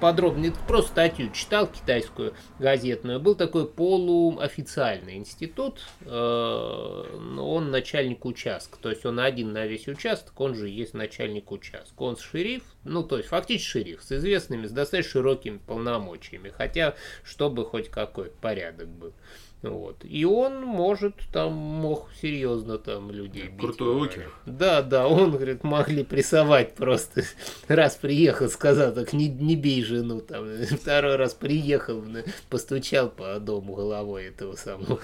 подробно, 0.00 0.52
просто 0.66 0.90
статью 0.90 1.30
читал 1.32 1.68
китайскую 1.68 2.34
газетную, 2.58 3.20
был 3.20 3.36
такой 3.36 3.68
полуофициальный 3.68 5.16
институт, 5.16 5.80
он 6.04 7.70
начальник 7.70 8.24
участка, 8.24 8.78
то 8.80 8.90
есть 8.90 9.06
он 9.06 9.20
один 9.20 9.52
на 9.52 9.66
весь 9.66 9.86
участок, 9.86 10.38
он 10.40 10.54
же 10.54 10.68
есть 10.68 10.94
начальник 10.94 11.52
участка, 11.52 12.02
он 12.02 12.16
шериф, 12.16 12.64
ну, 12.84 13.02
то 13.04 13.18
есть 13.18 13.28
фактически 13.28 13.68
шериф 13.68 14.02
с 14.02 14.10
известными, 14.12 14.66
с 14.66 14.72
достаточно 14.72 15.12
широкими 15.12 15.58
полномочиями, 15.58 16.50
хотя, 16.50 16.96
чтобы 17.22 17.64
хоть 17.64 17.88
какой 17.88 18.30
порядок 18.30 18.88
был. 18.88 19.14
Вот. 19.62 20.04
И 20.04 20.24
он 20.24 20.62
может 20.62 21.14
там, 21.32 21.52
мог 21.52 22.08
серьезно 22.20 22.78
там 22.78 23.10
людей 23.10 23.48
бить. 23.48 23.58
Крутой 23.58 24.06
окер. 24.06 24.32
Да, 24.44 24.82
да, 24.82 25.08
он, 25.08 25.32
говорит, 25.32 25.64
могли 25.64 26.04
прессовать 26.04 26.74
просто. 26.74 27.24
Раз 27.66 27.96
приехал, 27.96 28.48
сказал, 28.48 28.92
так 28.92 29.12
не, 29.12 29.28
не 29.28 29.56
бей 29.56 29.82
жену 29.82 30.20
там. 30.20 30.46
Второй 30.66 31.16
раз 31.16 31.34
приехал, 31.34 32.04
постучал 32.50 33.08
по 33.08 33.38
дому 33.40 33.74
головой 33.74 34.26
этого 34.26 34.56
самого 34.56 35.00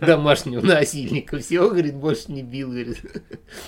домашнего 0.00 0.60
насильника. 0.60 1.38
Все, 1.38 1.68
говорит, 1.68 1.96
больше 1.96 2.30
не 2.30 2.42
бил, 2.42 2.68
говорит. 2.68 2.98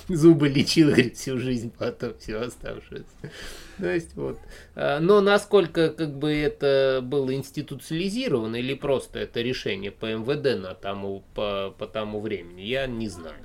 Зубы 0.07 0.49
лечил, 0.49 0.89
говорит, 0.89 1.17
всю 1.17 1.39
жизнь 1.39 1.71
потом, 1.77 2.13
все 2.19 2.37
оставшееся. 2.37 3.05
То 3.81 3.91
есть 3.91 4.15
вот. 4.15 4.37
А, 4.75 4.99
но 4.99 5.21
насколько 5.21 5.89
как 5.89 6.15
бы 6.15 6.31
это 6.31 6.99
было 7.01 7.33
институциализировано 7.33 8.57
или 8.57 8.75
просто 8.75 9.17
это 9.17 9.41
решение 9.41 9.89
по 9.89 10.05
МВД 10.05 10.61
на 10.61 10.75
тому, 10.75 11.23
по, 11.33 11.73
по 11.75 11.87
тому 11.87 12.21
времени, 12.21 12.61
я 12.61 12.85
не 12.85 13.09
знаю. 13.09 13.43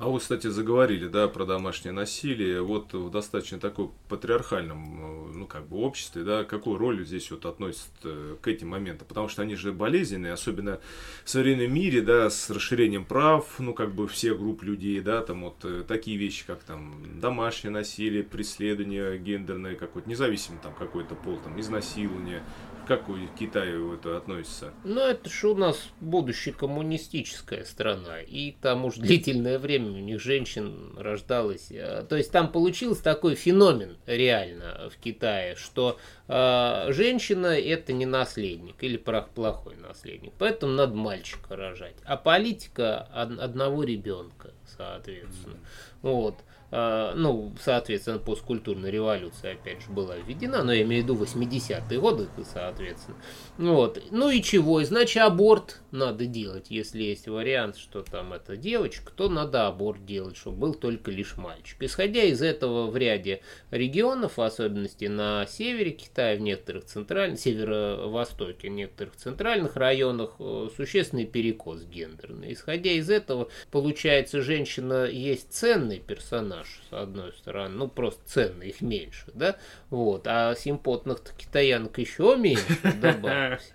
А 0.00 0.08
вы, 0.08 0.18
кстати, 0.18 0.46
заговорили, 0.46 1.08
да, 1.08 1.28
про 1.28 1.44
домашнее 1.44 1.92
насилие. 1.92 2.62
Вот 2.62 2.94
в 2.94 3.10
достаточно 3.10 3.60
такой 3.60 3.90
патриархальном, 4.08 5.28
э, 5.28 5.32
ну, 5.34 5.46
как 5.46 5.68
бы 5.68 5.76
обществе, 5.76 6.24
да, 6.24 6.42
какую 6.44 6.78
роль 6.78 7.04
здесь 7.04 7.30
вот 7.30 7.44
относят 7.44 7.90
э, 8.04 8.36
к 8.40 8.48
этим 8.48 8.68
моментам? 8.68 9.06
Потому 9.06 9.28
что 9.28 9.42
они 9.42 9.56
же 9.56 9.74
болезненные, 9.74 10.32
особенно 10.32 10.80
в 11.22 11.28
современном 11.28 11.74
мире, 11.74 12.00
да, 12.00 12.30
с 12.30 12.48
расширением 12.48 13.04
прав, 13.04 13.44
ну, 13.58 13.74
как 13.74 13.94
бы 13.94 14.08
всех 14.08 14.38
групп 14.38 14.62
людей, 14.62 15.02
да, 15.02 15.20
там 15.20 15.44
вот 15.44 15.56
э, 15.64 15.84
такие 15.86 16.16
вещи, 16.16 16.46
как 16.46 16.62
там 16.62 17.20
домашнее 17.20 17.70
насилие, 17.70 18.22
преследование 18.22 19.18
гендерное 19.18 19.74
какое-то, 19.74 20.08
независимо 20.08 20.56
там 20.62 20.72
какой-то 20.72 21.14
пол, 21.14 21.36
там, 21.44 21.60
изнасилование, 21.60 22.42
как 22.90 23.08
у 23.08 23.14
Китая 23.38 23.94
это 23.94 24.16
относится? 24.16 24.72
Ну, 24.82 25.00
это 25.00 25.30
же 25.30 25.50
у 25.50 25.54
нас 25.54 25.90
будущая 26.00 26.52
коммунистическая 26.52 27.62
страна. 27.64 28.20
И 28.20 28.50
там 28.60 28.84
уж 28.84 28.96
длительное 28.96 29.60
время 29.60 29.92
у 29.92 30.00
них 30.00 30.20
женщин 30.20 30.98
рождалось. 30.98 31.70
А, 31.70 32.04
то 32.04 32.16
есть 32.16 32.32
там 32.32 32.50
получился 32.50 33.04
такой 33.04 33.36
феномен 33.36 33.96
реально 34.06 34.90
в 34.92 35.00
Китае, 35.00 35.54
что 35.54 36.00
э, 36.26 36.86
женщина 36.88 37.56
это 37.56 37.92
не 37.92 38.06
наследник 38.06 38.82
или 38.82 38.96
плохой 38.96 39.76
наследник. 39.76 40.32
Поэтому 40.36 40.72
надо 40.72 40.96
мальчика 40.96 41.54
рожать. 41.54 41.94
А 42.04 42.16
политика 42.16 43.02
одного 43.02 43.84
ребенка, 43.84 44.50
соответственно. 44.66 45.54
Mm-hmm. 45.54 46.10
Вот. 46.10 46.34
А, 46.72 47.14
ну, 47.14 47.52
соответственно, 47.60 48.18
посткультурная 48.18 48.90
революция, 48.90 49.52
опять 49.52 49.82
же, 49.82 49.90
была 49.90 50.16
введена, 50.16 50.62
но 50.62 50.72
я 50.72 50.82
имею 50.82 51.02
в 51.02 51.04
виду 51.04 51.16
80-е 51.16 52.00
годы, 52.00 52.28
соответственно. 52.44 53.16
Вот. 53.58 54.02
Ну 54.10 54.30
и 54.30 54.40
чего? 54.42 54.80
И 54.80 54.84
значит, 54.84 55.22
аборт 55.22 55.80
надо 55.90 56.26
делать, 56.26 56.66
если 56.68 57.02
есть 57.02 57.26
вариант, 57.26 57.76
что 57.76 58.02
там 58.02 58.32
это 58.32 58.56
девочка, 58.56 59.12
то 59.14 59.28
надо 59.28 59.66
аборт 59.66 60.04
делать, 60.06 60.36
чтобы 60.36 60.58
был 60.58 60.74
только 60.74 61.10
лишь 61.10 61.36
мальчик. 61.36 61.76
Исходя 61.80 62.22
из 62.22 62.40
этого, 62.40 62.90
в 62.90 62.96
ряде 62.96 63.42
регионов, 63.70 64.36
в 64.36 64.42
особенности 64.42 65.06
на 65.06 65.46
севере 65.46 65.90
Китая, 65.90 66.36
в 66.36 66.40
некоторых 66.40 66.84
центральных, 66.84 67.40
северо-востоке, 67.40 68.68
в 68.68 68.72
некоторых 68.72 69.16
центральных 69.16 69.76
районах, 69.76 70.36
э, 70.38 70.68
существенный 70.76 71.26
перекос 71.26 71.82
гендерный. 71.82 72.52
Исходя 72.52 72.92
из 72.92 73.10
этого, 73.10 73.48
получается, 73.70 74.40
женщина 74.40 75.06
есть 75.06 75.52
ценный 75.52 75.98
персонаж, 75.98 76.59
персонаж, 76.60 76.66
с 76.88 76.92
одной 76.92 77.32
стороны, 77.32 77.74
ну 77.74 77.88
просто 77.88 78.20
цены 78.26 78.64
их 78.64 78.80
меньше, 78.80 79.26
да, 79.34 79.56
вот, 79.90 80.26
а 80.26 80.54
симпотных 80.54 81.22
китаянок 81.36 81.98
еще 81.98 82.36
меньше 82.36 82.78
добавилось. 83.00 83.72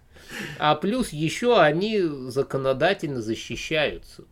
А 0.57 0.75
плюс 0.75 1.09
еще 1.09 1.59
они 1.59 2.01
законодательно 2.01 3.21
защищаются 3.21 4.23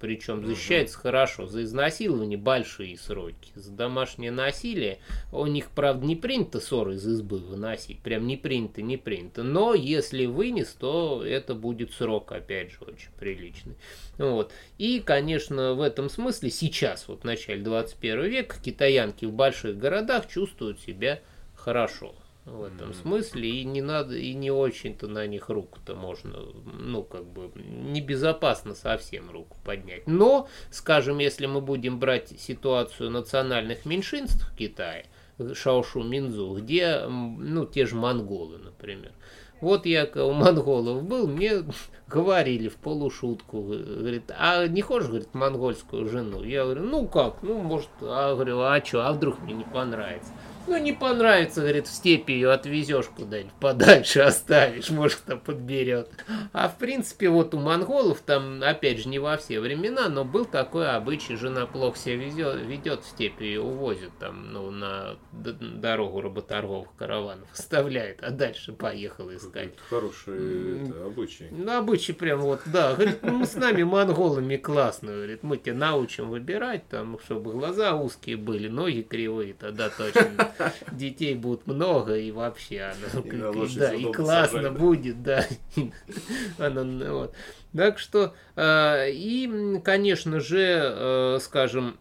причем 0.00 0.46
защищается 0.46 0.96
угу. 0.96 1.02
хорошо. 1.02 1.46
За 1.46 1.62
изнасилование 1.62 2.38
большие 2.38 2.96
сроки. 2.98 3.50
За 3.54 3.70
домашнее 3.70 4.30
насилие 4.30 4.98
у 5.32 5.46
них, 5.46 5.70
правда, 5.70 6.06
не 6.06 6.16
принято 6.16 6.60
ссоры 6.60 6.94
из 6.94 7.06
избы 7.06 7.38
выносить. 7.38 8.00
Прям 8.00 8.26
не 8.26 8.36
принято, 8.36 8.82
не 8.82 8.96
принято. 8.96 9.42
Но 9.42 9.74
если 9.74 10.26
вынес, 10.26 10.76
то 10.78 11.24
это 11.24 11.54
будет 11.54 11.92
срок, 11.92 12.32
опять 12.32 12.72
же, 12.72 12.78
очень 12.80 13.10
приличный. 13.18 13.76
Вот. 14.18 14.52
И, 14.78 15.00
конечно, 15.00 15.74
в 15.74 15.80
этом 15.80 16.10
смысле 16.10 16.50
сейчас, 16.50 17.08
вот 17.08 17.22
в 17.22 17.24
начале 17.24 17.62
21 17.62 18.24
века, 18.24 18.56
китаянки 18.62 19.24
в 19.24 19.32
больших 19.32 19.78
городах 19.78 20.28
чувствуют 20.28 20.80
себя 20.80 21.20
хорошо 21.54 22.14
в 22.44 22.64
этом 22.64 22.90
mm-hmm. 22.90 23.02
смысле, 23.02 23.48
и 23.48 23.64
не 23.64 23.82
надо, 23.82 24.16
и 24.16 24.34
не 24.34 24.50
очень-то 24.50 25.06
на 25.06 25.26
них 25.26 25.48
руку-то 25.48 25.94
можно, 25.94 26.38
ну, 26.64 27.04
как 27.04 27.24
бы, 27.24 27.50
небезопасно 27.54 28.74
совсем 28.74 29.30
руку 29.30 29.56
поднять. 29.64 30.06
Но, 30.06 30.48
скажем, 30.70 31.18
если 31.18 31.46
мы 31.46 31.60
будем 31.60 32.00
брать 32.00 32.40
ситуацию 32.40 33.10
национальных 33.10 33.86
меньшинств 33.86 34.50
в 34.50 34.56
Китае, 34.56 35.06
Шаошу 35.54 36.02
Минзу, 36.02 36.54
где, 36.60 37.06
ну, 37.06 37.64
те 37.64 37.86
же 37.86 37.94
монголы, 37.94 38.58
например. 38.58 39.12
Вот 39.60 39.86
я 39.86 40.08
у 40.16 40.32
монголов 40.32 41.04
был, 41.04 41.28
мне 41.28 41.62
говорили 42.08 42.68
в 42.68 42.74
полушутку, 42.76 43.62
говорит, 43.62 44.32
а 44.36 44.66
не 44.66 44.82
хочешь, 44.82 45.08
говорит, 45.08 45.32
монгольскую 45.34 46.08
жену? 46.08 46.42
Я 46.42 46.64
говорю, 46.64 46.82
ну 46.82 47.06
как, 47.06 47.44
ну, 47.44 47.58
может, 47.58 47.88
а, 48.00 48.34
говорю, 48.34 48.60
а 48.60 48.84
что, 48.84 49.06
а 49.06 49.12
вдруг 49.12 49.40
мне 49.40 49.54
не 49.54 49.64
понравится? 49.64 50.32
Ну, 50.66 50.78
не 50.78 50.92
понравится, 50.92 51.60
говорит, 51.60 51.86
в 51.86 51.92
степи 51.92 52.32
ее 52.32 52.52
отвезешь 52.52 53.06
куда-нибудь 53.06 53.52
подальше, 53.54 54.20
оставишь, 54.20 54.90
может, 54.90 55.18
кто 55.18 55.36
подберет. 55.36 56.08
А 56.52 56.68
в 56.68 56.78
принципе, 56.78 57.28
вот 57.28 57.54
у 57.54 57.58
монголов 57.58 58.20
там, 58.20 58.62
опять 58.62 58.98
же, 58.98 59.08
не 59.08 59.18
во 59.18 59.36
все 59.36 59.60
времена, 59.60 60.08
но 60.08 60.24
был 60.24 60.44
такой 60.44 60.88
обычай, 60.90 61.36
жена 61.36 61.66
плохо 61.66 61.98
себя 61.98 62.16
везет, 62.16 62.62
ведет 62.62 63.02
в 63.02 63.08
степи, 63.08 63.44
ее 63.44 63.60
увозят 63.60 64.10
там, 64.18 64.52
ну, 64.52 64.70
на 64.70 65.16
дорогу 65.32 66.20
работорговых 66.20 66.88
караванов, 66.96 67.48
оставляет, 67.52 68.22
а 68.22 68.30
дальше 68.30 68.72
поехал 68.72 69.34
искать. 69.34 69.74
Это 69.74 69.82
хороший 69.90 70.86
это, 70.86 71.06
обычай. 71.06 71.48
Ну, 71.50 71.76
обычай 71.76 72.12
прям 72.12 72.40
вот, 72.40 72.60
да, 72.66 72.94
говорит, 72.94 73.18
ну, 73.22 73.44
с 73.44 73.54
нами 73.54 73.82
монголами 73.82 74.56
классно, 74.56 75.12
говорит, 75.12 75.42
мы 75.42 75.56
тебя 75.56 75.74
научим 75.74 76.30
выбирать, 76.30 76.88
там, 76.88 77.18
чтобы 77.24 77.52
глаза 77.52 77.94
узкие 77.94 78.36
были, 78.36 78.68
ноги 78.68 79.02
кривые, 79.02 79.54
тогда 79.54 79.90
точно 79.90 80.51
детей 80.92 81.34
будет 81.34 81.66
много 81.66 82.16
и 82.16 82.30
вообще 82.30 82.92
оно, 83.14 83.64
и, 83.64 83.76
да, 83.76 83.94
и 83.94 84.12
классно 84.12 84.62
сажать, 84.62 84.78
будет, 84.78 85.22
да. 85.22 85.46
оно, 86.58 87.12
вот. 87.12 87.34
Так 87.76 87.98
что, 87.98 88.34
э, 88.56 89.10
и, 89.10 89.80
конечно 89.84 90.40
же, 90.40 90.80
э, 90.82 91.38
скажем, 91.40 91.98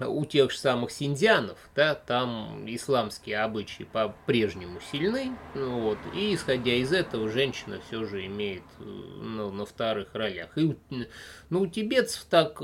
у 0.00 0.24
тех 0.24 0.50
же 0.50 0.58
самых 0.58 0.90
синдианов, 0.90 1.58
да, 1.74 1.94
там 1.94 2.64
исламские 2.66 3.38
обычаи 3.38 3.84
по-прежнему 3.84 4.80
сильны, 4.92 5.32
ну, 5.54 5.80
вот, 5.80 5.98
и 6.14 6.34
исходя 6.34 6.72
из 6.74 6.92
этого 6.92 7.28
женщина 7.30 7.80
все 7.86 8.04
же 8.04 8.26
имеет 8.26 8.62
ну, 8.78 9.50
на 9.50 9.64
вторых 9.64 10.14
ролях. 10.14 10.56
И, 10.56 10.76
ну, 11.48 11.60
у 11.60 11.66
тибетцев 11.66 12.24
так, 12.28 12.60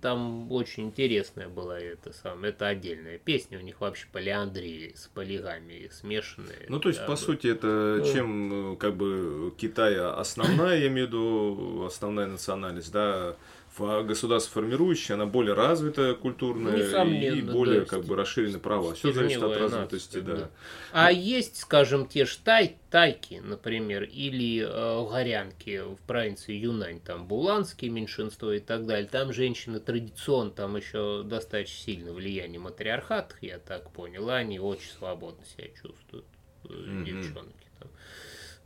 там 0.00 0.52
очень 0.52 0.84
интересная 0.84 1.48
была 1.48 1.78
эта 1.78 2.12
самая, 2.12 2.50
это 2.50 2.66
отдельная 2.66 3.18
песня, 3.18 3.58
у 3.58 3.62
них 3.62 3.80
вообще 3.80 4.06
полиандрия 4.12 4.92
с 4.94 5.08
полигамией 5.08 5.90
смешанные. 5.90 6.66
Ну, 6.68 6.78
то 6.78 6.88
есть, 6.88 7.00
да, 7.00 7.06
по 7.06 7.16
сути, 7.16 7.46
это 7.46 8.02
ну, 8.04 8.12
чем, 8.12 8.76
как 8.78 8.96
бы, 8.96 9.54
Китай 9.56 9.96
основная, 9.96 10.78
я 10.78 10.88
имею 10.88 11.06
в 11.06 11.10
виду, 11.10 11.84
основная 11.86 12.26
национальность, 12.26 12.92
да, 12.92 13.36
государство 13.78 14.60
формирующее, 14.60 15.14
она 15.14 15.26
более 15.26 15.54
развитая 15.54 16.14
культурная 16.14 17.04
и 17.04 17.42
более 17.42 17.84
как 17.84 18.04
бы 18.04 18.16
расширены 18.16 18.58
права. 18.58 18.94
Все 18.94 19.12
зависит 19.12 19.42
от 19.42 19.56
развитости, 19.56 20.18
нация, 20.18 20.34
да. 20.34 20.40
да. 20.42 20.50
А 20.92 21.12
ну, 21.12 21.18
есть, 21.18 21.58
скажем, 21.58 22.06
те 22.06 22.24
же 22.24 22.38
тай, 22.38 22.76
тайки, 22.90 23.40
например, 23.44 24.04
или 24.04 24.66
э, 24.66 25.10
горянки 25.10 25.82
в 25.82 25.98
провинции 26.06 26.54
Юнань, 26.54 27.00
там 27.00 27.26
буланские 27.26 27.90
меньшинство 27.90 28.52
и 28.52 28.60
так 28.60 28.86
далее. 28.86 29.08
Там 29.08 29.32
женщины 29.32 29.80
традиционно, 29.80 30.50
там 30.50 30.76
еще 30.76 31.22
достаточно 31.24 31.84
сильно 31.84 32.12
влияние 32.12 32.60
матриархата, 32.60 33.34
я 33.40 33.58
так 33.58 33.90
понял, 33.90 34.30
они 34.30 34.58
очень 34.58 34.90
свободно 34.90 35.44
себя 35.44 35.68
чувствуют, 35.68 36.26
mm-hmm. 36.64 37.04
девчонки. 37.04 37.66
Там. 37.78 37.88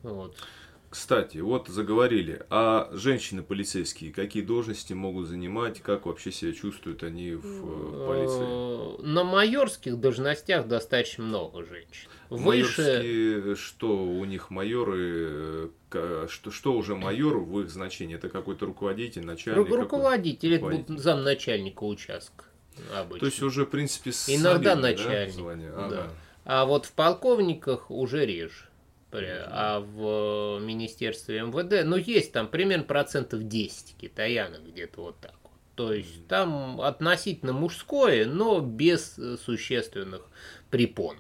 Вот. 0.03 0.37
Кстати, 0.91 1.39
вот 1.39 1.69
заговорили, 1.69 2.45
а 2.51 2.91
женщины 2.93 3.45
полицейские 3.45 4.13
какие 4.13 4.43
должности 4.43 4.93
могут 4.93 5.29
занимать, 5.29 5.81
как 5.81 6.07
вообще 6.07 6.33
себя 6.33 6.53
чувствуют 6.53 7.05
они 7.05 7.35
в 7.35 7.45
э, 7.45 8.07
полиции? 8.09 8.99
Э, 8.99 9.03
на 9.07 9.23
майорских 9.23 10.01
должностях 10.01 10.67
достаточно 10.67 11.23
много 11.23 11.65
женщин. 11.65 12.09
Выше... 12.29 12.83
Майорские, 12.83 13.55
что 13.55 14.03
у 14.05 14.25
них 14.25 14.51
майоры, 14.51 15.71
э, 15.93 16.27
что, 16.29 16.51
что 16.51 16.73
уже 16.73 16.97
майор 16.97 17.39
в 17.39 17.61
их 17.61 17.71
значении? 17.71 18.17
Это 18.17 18.29
какой-то 18.29 18.67
руководитель, 18.67 19.25
начальник? 19.25 19.69
Ру- 19.69 19.77
руководитель, 19.77 20.59
какой? 20.59 20.81
это 20.81 20.99
замначальника 20.99 21.85
участка 21.85 22.47
обычно. 22.93 23.21
То 23.21 23.27
есть 23.27 23.43
уже, 23.43 23.65
в 23.65 23.71
принципе, 23.71 24.11
Иногда 24.27 24.75
начальник, 24.75 25.73
да? 25.73 25.89
да. 25.89 26.11
А 26.45 26.65
вот 26.65 26.87
в 26.87 26.93
полковниках 26.95 27.93
уже 27.93 28.27
реже 28.27 28.70
а 29.13 29.81
в 29.81 30.61
Министерстве 30.61 31.43
МВД, 31.43 31.85
ну, 31.85 31.97
есть 31.97 32.33
там 32.33 32.49
примерно 32.49 32.85
процентов 32.85 33.43
10 33.47 33.97
китаянок 33.97 34.65
где-то 34.67 35.01
вот 35.03 35.21
так 35.21 35.35
вот. 35.43 35.53
То 35.75 35.93
есть 35.93 36.27
там 36.29 36.81
относительно 36.81 37.53
мужское, 37.53 38.27
но 38.27 38.61
без 38.61 39.19
существенных 39.45 40.29
препон. 40.71 41.17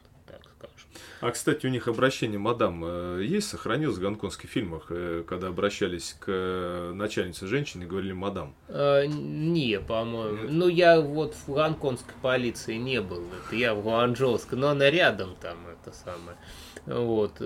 А, 1.20 1.30
кстати, 1.32 1.66
у 1.66 1.68
них 1.68 1.86
обращение 1.86 2.38
мадам 2.38 2.82
э, 2.84 3.22
есть, 3.22 3.48
сохранилось 3.48 3.98
в 3.98 4.00
гонконгских 4.00 4.48
фильмах, 4.48 4.86
э, 4.88 5.22
когда 5.28 5.48
обращались 5.48 6.16
к 6.18 6.24
э, 6.28 6.92
начальнице 6.94 7.46
женщины 7.46 7.84
и 7.84 7.86
говорили 7.86 8.12
мадам? 8.12 8.54
Э, 8.68 9.04
не, 9.06 9.78
по-моему. 9.80 10.48
Ну, 10.48 10.68
я 10.68 11.00
вот 11.00 11.34
в 11.34 11.52
гонконгской 11.52 12.14
полиции 12.22 12.76
не 12.76 13.02
был. 13.02 13.22
Это 13.46 13.54
я 13.54 13.74
в 13.74 13.82
Гуанчжоуской, 13.82 14.58
но 14.58 14.68
она 14.68 14.90
рядом 14.90 15.36
там, 15.40 15.58
это 15.68 15.94
самое. 15.94 16.38
Вот. 16.86 17.40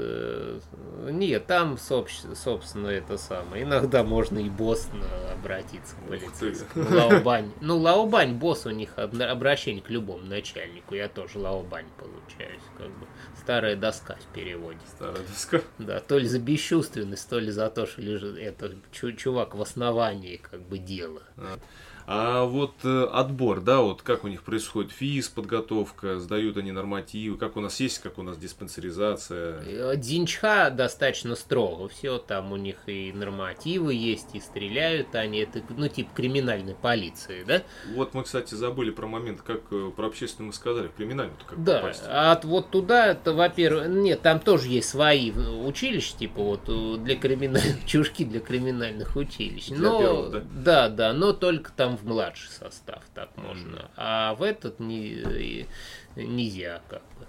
Нет, 1.10 1.46
там, 1.46 1.76
собственно, 1.76 2.86
это 2.86 3.18
самое. 3.18 3.64
Иногда 3.64 4.04
можно 4.04 4.38
и 4.38 4.48
босс 4.48 4.88
обратиться 5.32 5.96
к 5.96 6.08
полицейскому. 6.08 6.86
Лаобань. 6.94 7.50
Ну, 7.60 7.78
Лаобань, 7.78 8.34
босс 8.34 8.66
у 8.66 8.70
них 8.70 8.96
обращение 8.96 9.82
к 9.82 9.90
любому 9.90 10.24
начальнику. 10.24 10.94
Я 10.94 11.08
тоже 11.08 11.40
Лаобань 11.40 11.86
получаюсь. 11.98 12.62
Как 12.78 12.86
бы 12.86 13.06
старая 13.64 13.76
доска 13.76 14.16
в 14.16 14.34
переводе. 14.34 14.78
Старая 14.94 15.22
доска? 15.26 15.62
Да, 15.78 16.00
то 16.00 16.18
ли 16.18 16.28
за 16.28 16.38
бесчувственность, 16.38 17.28
то 17.28 17.38
ли 17.38 17.50
за 17.50 17.70
то, 17.70 17.86
что 17.86 18.02
лежит 18.02 18.36
это 18.36 18.72
чувак 18.92 19.54
в 19.54 19.62
основании 19.62 20.36
как 20.36 20.60
бы 20.60 20.78
дела. 20.78 21.22
А. 21.38 21.58
А 22.06 22.44
вот 22.44 22.74
э, 22.84 23.04
отбор, 23.12 23.60
да, 23.60 23.80
вот 23.80 24.02
как 24.02 24.24
у 24.24 24.28
них 24.28 24.42
происходит 24.42 24.92
физ, 24.92 25.28
подготовка, 25.28 26.18
сдают 26.18 26.56
они 26.58 26.70
нормативы, 26.70 27.38
как 27.38 27.56
у 27.56 27.60
нас 27.60 27.80
есть, 27.80 28.00
как 28.00 28.18
у 28.18 28.22
нас 28.22 28.36
диспансеризация? 28.36 29.62
Э, 29.66 29.96
Динчха 29.96 30.70
достаточно 30.70 31.34
строго, 31.34 31.88
все 31.88 32.18
там 32.18 32.52
у 32.52 32.56
них 32.56 32.76
и 32.86 33.12
нормативы 33.12 33.94
есть, 33.94 34.34
и 34.34 34.40
стреляют 34.40 35.14
они, 35.14 35.38
это, 35.38 35.62
ну, 35.70 35.88
типа 35.88 36.10
криминальной 36.14 36.74
полиции, 36.74 37.44
да? 37.44 37.62
Вот 37.94 38.12
мы, 38.12 38.24
кстати, 38.24 38.54
забыли 38.54 38.90
про 38.90 39.06
момент, 39.06 39.40
как 39.40 39.62
э, 39.70 39.90
про 39.96 40.06
общественную 40.08 40.48
мы 40.48 40.52
сказали, 40.52 40.88
в 40.88 40.92
криминальную 40.92 41.38
как 41.48 41.62
Да, 41.62 41.78
попасть. 41.78 42.02
а 42.06 42.38
вот 42.44 42.70
туда, 42.70 43.06
это, 43.06 43.32
во-первых, 43.32 43.88
нет, 43.88 44.20
там 44.20 44.40
тоже 44.40 44.68
есть 44.68 44.90
свои 44.90 45.30
училища, 45.32 46.16
типа 46.18 46.42
вот 46.42 47.02
для 47.02 47.16
криминальных, 47.16 47.84
чушки 47.86 48.24
для 48.24 48.40
криминальных 48.40 49.16
училищ. 49.16 49.68
Для 49.68 49.78
но, 49.78 49.98
первых, 50.00 50.30
да? 50.30 50.42
Да, 50.54 50.88
да, 50.88 51.12
но 51.14 51.32
только 51.32 51.72
там 51.72 51.93
в 51.96 52.06
младший 52.06 52.50
состав 52.50 53.02
так 53.14 53.36
можно, 53.36 53.90
а 53.96 54.34
в 54.34 54.42
этот 54.42 54.80
не, 54.80 55.66
нельзя 56.16 56.82
как 56.88 57.02
бы 57.18 57.26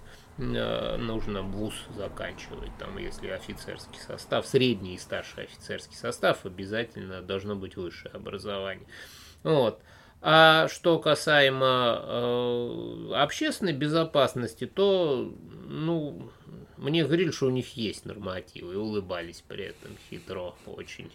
э, 0.57 0.97
нужно 0.97 1.41
вуз 1.41 1.73
заканчивать, 1.95 2.71
там, 2.79 2.97
если 2.97 3.29
офицерский 3.29 3.99
состав, 3.99 4.45
средний 4.45 4.95
и 4.95 4.99
старший 4.99 5.45
офицерский 5.45 5.95
состав, 5.95 6.45
обязательно 6.45 7.21
должно 7.21 7.55
быть 7.55 7.75
высшее 7.75 8.13
образование. 8.13 8.87
Вот. 9.43 9.81
А 10.21 10.67
что 10.69 10.97
касаемо 10.97 12.01
э, 12.01 13.11
общественной 13.15 13.73
безопасности, 13.73 14.65
то, 14.65 15.31
ну, 15.67 16.31
мне 16.77 17.03
говорили, 17.03 17.31
что 17.31 17.47
у 17.47 17.51
них 17.51 17.77
есть 17.77 18.05
нормативы, 18.05 18.73
и 18.73 18.77
улыбались 18.77 19.43
при 19.47 19.65
этом 19.65 19.91
хитро 20.09 20.55
очень. 20.65 21.11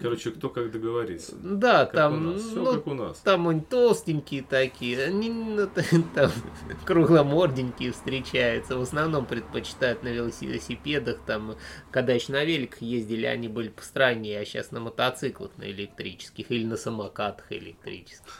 Короче, 0.00 0.30
кто 0.30 0.48
как 0.48 0.70
договорится. 0.70 1.34
Да, 1.42 1.86
как 1.86 1.94
там, 1.94 2.14
у 2.14 2.32
нас. 2.32 2.42
Все 2.42 2.62
ну, 2.62 2.74
как 2.74 2.86
у 2.86 2.94
нас. 2.94 3.18
там 3.18 3.48
они 3.48 3.60
толстенькие 3.62 4.42
такие, 4.42 5.02
они 5.04 5.30
ну, 5.30 5.68
там 6.14 6.30
кругломорденькие 6.84 7.92
встречаются. 7.92 8.76
В 8.76 8.82
основном 8.82 9.26
предпочитают 9.26 10.02
на 10.02 10.08
велосипедах, 10.08 11.18
там, 11.26 11.56
когда 11.90 12.12
еще 12.12 12.32
на 12.32 12.44
великах 12.44 12.82
ездили, 12.82 13.26
они 13.26 13.48
были 13.48 13.68
постраннее, 13.68 14.40
а 14.40 14.44
сейчас 14.44 14.70
на 14.70 14.80
мотоциклах 14.80 15.50
на 15.56 15.64
электрических 15.64 16.50
или 16.50 16.64
на 16.64 16.76
самокатах 16.76 17.50
электрических. 17.50 18.32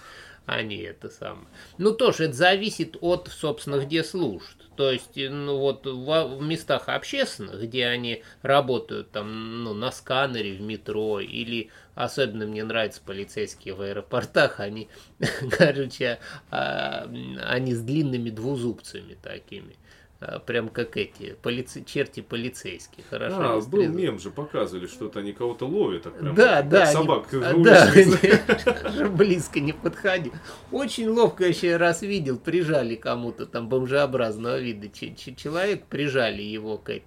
Они 0.49 0.79
это 0.79 1.11
самое. 1.11 1.47
Ну, 1.77 1.93
тоже 1.93 2.25
это 2.25 2.33
зависит 2.33 2.97
от, 3.03 3.29
собственно, 3.29 3.85
где 3.85 4.03
служат. 4.03 4.57
То 4.77 4.91
есть, 4.91 5.15
ну 5.15 5.59
вот 5.59 5.85
в, 5.85 6.37
в 6.39 6.43
местах 6.43 6.89
общественных, 6.89 7.61
где 7.65 7.87
они 7.87 8.23
работают 8.41 9.11
там, 9.11 9.63
ну, 9.63 9.75
на 9.75 9.93
сканере, 9.93 10.55
в 10.55 10.63
метро, 10.63 11.21
или 11.21 11.69
особенно 11.95 12.47
мне 12.47 12.65
нравятся 12.65 13.03
полицейские 13.05 13.75
в 13.75 13.83
аэропортах, 13.83 14.59
они, 14.59 14.89
короче, 15.51 16.19
а, 16.51 17.07
они 17.45 17.75
с 17.75 17.83
длинными 17.83 18.31
двузубцами 18.31 19.19
такими. 19.21 19.77
А, 20.21 20.41
прям 20.41 20.69
как 20.69 20.97
эти 20.97 21.37
полице... 21.43 21.85
черти 21.85 22.21
полицейские. 22.21 23.05
Хорошо. 23.09 23.37
А, 23.39 23.61
был 23.61 23.87
мем 23.87 24.19
же, 24.19 24.31
показывали, 24.31 24.89
что-то 24.89 25.21
они 25.21 25.33
кого-то 25.33 25.65
ловят. 25.67 26.03
Так 26.03 26.19
прям, 26.19 26.35
да, 26.35 26.57
как 26.57 26.69
да. 26.69 26.87
Собак 26.87 27.29
они... 27.33 27.63
Да, 27.63 27.93
же 27.93 29.09
близко 29.09 29.61
не 29.61 29.73
подходи. 29.73 30.33
Очень 30.73 31.09
ловко 31.09 31.45
я 31.45 31.51
еще 31.51 31.77
раз 31.77 32.03
видел, 32.03 32.37
прижали 32.37 32.97
кому-то 32.97 33.47
там 33.47 33.69
бомжеобразного 33.69 34.59
вида 34.59 34.89
человек, 34.89 35.87
прижали 35.87 36.43
его 36.43 36.79
к, 36.79 37.01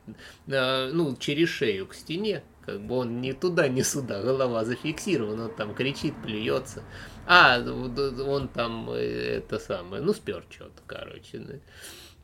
ну, 0.45 1.15
через 1.17 1.49
шею 1.49 1.87
к 1.87 1.93
стене. 1.93 2.43
Как 2.65 2.79
бы 2.79 2.95
он 2.95 3.19
ни 3.21 3.31
туда, 3.33 3.67
ни 3.67 3.81
сюда, 3.81 4.21
голова 4.21 4.63
зафиксирована, 4.63 5.45
он 5.45 5.55
там 5.55 5.73
кричит, 5.73 6.13
плюется. 6.23 6.83
А, 7.25 7.59
он 7.59 8.47
там 8.47 8.89
э, 8.91 9.37
это 9.37 9.57
самое, 9.57 10.01
ну, 10.01 10.13
спер 10.13 10.45
что-то, 10.49 10.81
короче. 10.85 11.59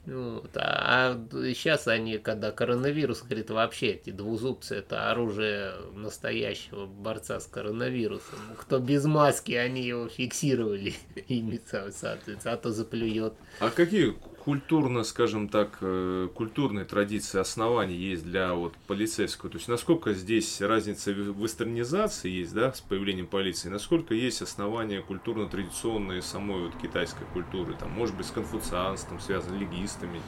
Вот. 0.08 0.52
А 0.56 1.22
сейчас 1.54 1.88
они, 1.88 2.17
когда 2.17 2.52
коронавирус, 2.52 3.24
говорит, 3.24 3.50
вообще 3.50 3.88
эти 3.88 4.12
двузубцы 4.12 4.76
это 4.76 5.12
оружие 5.12 5.74
настоящего 5.93 6.86
борца 6.86 7.41
с 7.41 7.46
коронавирусом. 7.46 8.39
Кто 8.58 8.80
без 8.80 9.04
маски, 9.04 9.52
они 9.52 9.84
его 9.84 10.08
фиксировали 10.08 10.96
ими, 11.28 11.60
соответственно, 11.65 12.54
а 12.54 12.58
то 12.58 12.72
заплюет. 12.72 13.34
А 13.60 13.70
какие 13.70 14.15
культурно, 14.47 15.03
скажем 15.03 15.49
так, 15.49 15.79
э, 15.81 16.29
культурные 16.33 16.86
традиции, 16.86 17.38
основания 17.38 17.97
есть 17.97 18.23
для 18.23 18.53
вот 18.53 18.75
полицейского? 18.88 19.51
То 19.51 19.57
есть 19.57 19.67
насколько 19.67 20.13
здесь 20.13 20.62
разница 20.62 21.12
в 21.12 21.43
вестернизации 21.43 22.29
есть, 22.29 22.53
да, 22.53 22.71
с 22.71 22.79
появлением 22.79 23.27
полиции, 23.27 23.67
насколько 23.67 24.13
есть 24.13 24.41
основания 24.41 25.01
культурно-традиционные 25.01 26.21
самой 26.21 26.62
вот 26.62 26.77
китайской 26.81 27.25
культуры, 27.33 27.73
там, 27.77 27.91
может 27.91 28.15
быть, 28.15 28.25
с 28.25 28.31
конфуцианством 28.31 29.19
связаны, 29.19 29.57
легистами? 29.57 30.21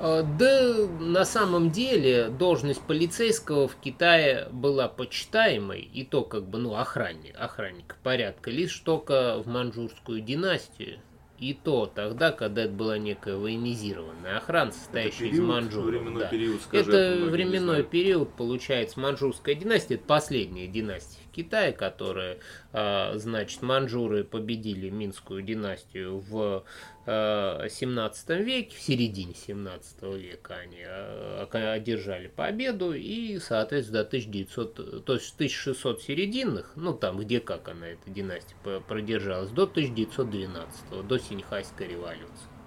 А, 0.00 0.22
да, 0.22 0.74
на 0.98 1.26
самом 1.26 1.70
деле 1.70 2.30
должность 2.30 2.80
полицейского 2.80 3.68
в 3.68 3.76
Китае 3.76 4.48
была 4.50 4.88
почитаемой, 4.88 5.82
и 5.82 6.06
то 6.06 6.22
как 6.22 6.48
бы, 6.48 6.56
ну, 6.56 6.74
охранник, 6.74 7.34
охранник 7.38 7.96
порядка, 8.02 8.50
лишь 8.50 8.78
только 8.78 9.42
в 9.44 9.46
манчжурскую 9.46 10.22
династию 10.22 11.00
и 11.38 11.54
то 11.54 11.86
тогда, 11.86 12.32
когда 12.32 12.64
это 12.64 12.72
была 12.72 12.98
некая 12.98 13.36
военизированная 13.36 14.38
охрана, 14.38 14.72
состоящая 14.72 15.28
из 15.28 15.38
манчжуров. 15.38 16.18
Да. 16.18 16.26
Период, 16.26 16.60
скажи, 16.62 16.90
это 16.90 17.24
временной 17.26 17.84
период, 17.84 18.34
получается, 18.34 18.98
манчжурская 18.98 19.54
династия, 19.54 19.94
это 19.94 20.04
последняя 20.04 20.66
династия 20.66 21.20
в 21.30 21.34
Китае, 21.34 21.72
которая, 21.72 22.38
а, 22.72 23.16
значит, 23.16 23.62
манчжуры 23.62 24.24
победили 24.24 24.90
Минскую 24.90 25.42
династию 25.42 26.18
в 26.18 26.64
17 27.08 28.30
э, 28.30 28.42
веке, 28.42 28.76
в 28.76 28.80
середине 28.80 29.32
17 29.34 30.02
века 30.14 30.56
они 30.56 30.82
э, 30.84 31.72
одержали 31.72 32.28
победу, 32.28 32.92
и, 32.92 33.38
соответственно, 33.38 34.02
до 34.02 34.08
1900, 34.08 35.04
то 35.06 35.14
есть 35.14 35.34
1600 35.34 36.02
серединных, 36.02 36.72
ну 36.76 36.92
там 36.92 37.18
где 37.18 37.40
как 37.40 37.68
она, 37.68 37.88
эта 37.88 38.10
династия 38.10 38.56
продержалась, 38.86 39.50
до 39.50 39.62
1912, 39.62 41.06
до 41.06 41.18
Синьхайской 41.18 41.88
революции. 41.88 42.57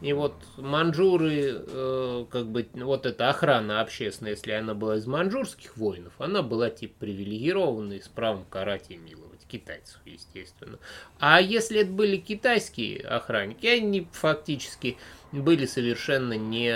И 0.00 0.12
вот 0.12 0.34
манжуры, 0.56 1.64
э, 1.66 2.26
как 2.30 2.46
бы, 2.46 2.66
вот 2.74 3.06
эта 3.06 3.30
охрана 3.30 3.80
общественная, 3.80 4.32
если 4.32 4.52
она 4.52 4.74
была 4.74 4.96
из 4.96 5.06
манжурских 5.06 5.76
воинов, 5.76 6.12
она 6.18 6.42
была 6.42 6.68
типа 6.68 6.94
привилегированной 7.00 8.02
с 8.02 8.08
правом 8.08 8.44
карать 8.44 8.86
и 8.90 8.96
миловать 8.96 9.46
китайцев, 9.46 10.00
естественно. 10.04 10.78
А 11.18 11.40
если 11.40 11.80
это 11.80 11.90
были 11.90 12.16
китайские 12.16 13.00
охранники, 13.00 13.66
они 13.66 14.08
фактически 14.12 14.98
были 15.32 15.64
совершенно 15.64 16.34
не, 16.34 16.74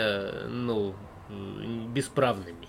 ну, 0.48 0.94
бесправными. 1.92 2.68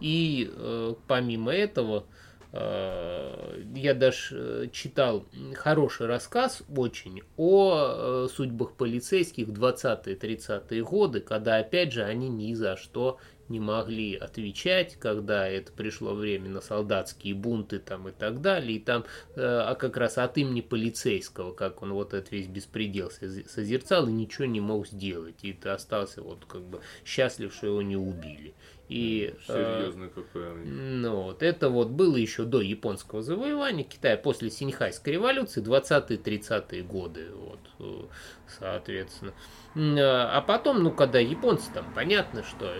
И 0.00 0.50
э, 0.52 0.94
помимо 1.06 1.52
этого, 1.52 2.00
э, 2.00 2.23
я 2.54 3.94
даже 3.94 4.64
э, 4.64 4.68
читал 4.72 5.26
хороший 5.54 6.06
рассказ 6.06 6.62
очень 6.74 7.22
о 7.36 8.26
э, 8.26 8.28
судьбах 8.32 8.72
полицейских 8.74 9.48
в 9.48 9.52
20-30-е 9.52 10.84
годы, 10.84 11.20
когда, 11.20 11.56
опять 11.56 11.92
же, 11.92 12.04
они 12.04 12.28
ни 12.28 12.54
за 12.54 12.76
что 12.76 13.18
не 13.48 13.60
могли 13.60 14.14
отвечать, 14.16 14.96
когда 14.96 15.46
это 15.46 15.72
пришло 15.72 16.14
время 16.14 16.48
на 16.48 16.60
солдатские 16.60 17.34
бунты 17.34 17.78
там 17.78 18.08
и 18.08 18.12
так 18.12 18.40
далее, 18.40 18.78
и 18.78 18.80
там, 18.80 19.04
э, 19.36 19.42
а 19.42 19.74
как 19.74 19.96
раз 19.96 20.18
от 20.18 20.38
имени 20.38 20.60
полицейского, 20.60 21.52
как 21.52 21.82
он 21.82 21.92
вот 21.92 22.14
этот 22.14 22.30
весь 22.32 22.46
беспредел 22.46 23.10
созерцал 23.10 24.08
и 24.08 24.12
ничего 24.12 24.46
не 24.46 24.60
мог 24.60 24.86
сделать, 24.86 25.36
и 25.42 25.52
ты 25.52 25.70
остался 25.70 26.22
вот 26.22 26.44
как 26.46 26.62
бы 26.62 26.80
счастлив, 27.04 27.52
что 27.52 27.66
его 27.66 27.82
не 27.82 27.96
убили. 27.96 28.54
И, 28.94 29.34
Серьезно, 29.44 30.04
э, 30.04 30.08
какое. 30.14 30.54
Ну, 30.54 31.22
вот, 31.22 31.42
это 31.42 31.68
вот 31.68 31.88
было 31.88 32.14
еще 32.16 32.44
до 32.44 32.60
японского 32.60 33.22
завоевания 33.22 33.82
Китая, 33.82 34.16
после 34.16 34.52
Синьхайской 34.52 35.14
революции, 35.14 35.60
20-30-е 35.60 36.84
годы, 36.84 37.26
вот, 37.34 37.58
э, 37.80 38.06
соответственно. 38.46 39.32
А 39.74 40.40
потом, 40.42 40.84
ну, 40.84 40.92
когда 40.92 41.18
японцы, 41.18 41.72
там 41.74 41.92
понятно, 41.92 42.44
что 42.44 42.70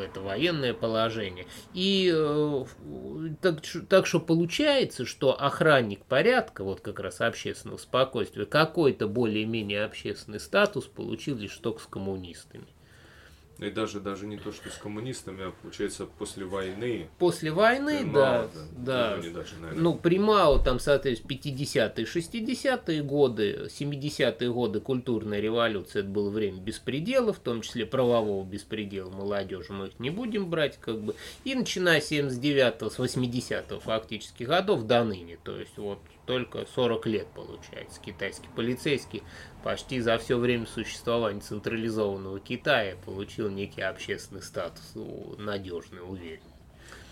это 0.00 0.20
военное 0.20 0.74
положение. 0.74 1.48
И 1.74 2.08
э, 2.14 2.64
так, 3.40 3.60
так 3.88 4.06
что 4.06 4.20
получается, 4.20 5.06
что 5.06 5.42
охранник 5.42 6.04
порядка, 6.04 6.62
вот 6.62 6.82
как 6.82 7.00
раз 7.00 7.20
общественного 7.20 7.78
спокойствия, 7.78 8.46
какой-то 8.46 9.08
более-менее 9.08 9.82
общественный 9.82 10.38
статус 10.38 10.84
получил 10.84 11.36
лишь 11.36 11.56
только 11.56 11.82
с 11.82 11.86
коммунистами. 11.86 12.68
И 13.58 13.70
даже, 13.70 13.98
даже 13.98 14.26
не 14.26 14.36
то, 14.36 14.52
что 14.52 14.70
с 14.70 14.74
коммунистами, 14.74 15.48
а 15.48 15.52
получается 15.62 16.06
после 16.06 16.44
войны. 16.44 17.08
После 17.18 17.50
войны, 17.50 17.98
Примао, 17.98 18.12
да. 18.14 18.48
да. 18.76 19.16
да. 19.16 19.30
Даже, 19.30 19.54
ну, 19.74 19.96
при 19.96 20.18
Мао, 20.18 20.58
там, 20.58 20.78
соответственно, 20.78 21.32
50-е, 21.32 22.04
60-е 22.04 23.02
годы, 23.02 23.68
70-е 23.68 24.52
годы 24.52 24.80
культурная 24.80 25.40
революция, 25.40 26.00
это 26.00 26.08
было 26.08 26.30
время 26.30 26.60
беспредела, 26.60 27.32
в 27.32 27.40
том 27.40 27.62
числе 27.62 27.84
правового 27.84 28.44
беспредела 28.44 29.10
молодежи, 29.10 29.72
мы 29.72 29.88
их 29.88 29.98
не 29.98 30.10
будем 30.10 30.48
брать, 30.48 30.78
как 30.78 31.00
бы. 31.00 31.16
И 31.42 31.54
начиная 31.56 32.00
с 32.00 32.12
79-го, 32.12 32.90
с 32.90 32.98
80-го 32.98 33.80
фактически 33.80 34.44
годов 34.44 34.84
до 34.84 35.02
ныне, 35.02 35.36
то 35.42 35.58
есть 35.58 35.76
вот 35.76 35.98
только 36.28 36.66
40 36.66 37.06
лет 37.06 37.26
получается. 37.34 37.98
Китайский 38.02 38.48
полицейский 38.54 39.22
почти 39.64 39.98
за 39.98 40.18
все 40.18 40.36
время 40.36 40.66
существования 40.66 41.40
централизованного 41.40 42.38
Китая 42.38 42.96
получил 43.06 43.48
некий 43.48 43.80
общественный 43.80 44.42
статус, 44.42 44.92
надежный, 45.38 46.02
уверенный. 46.02 46.57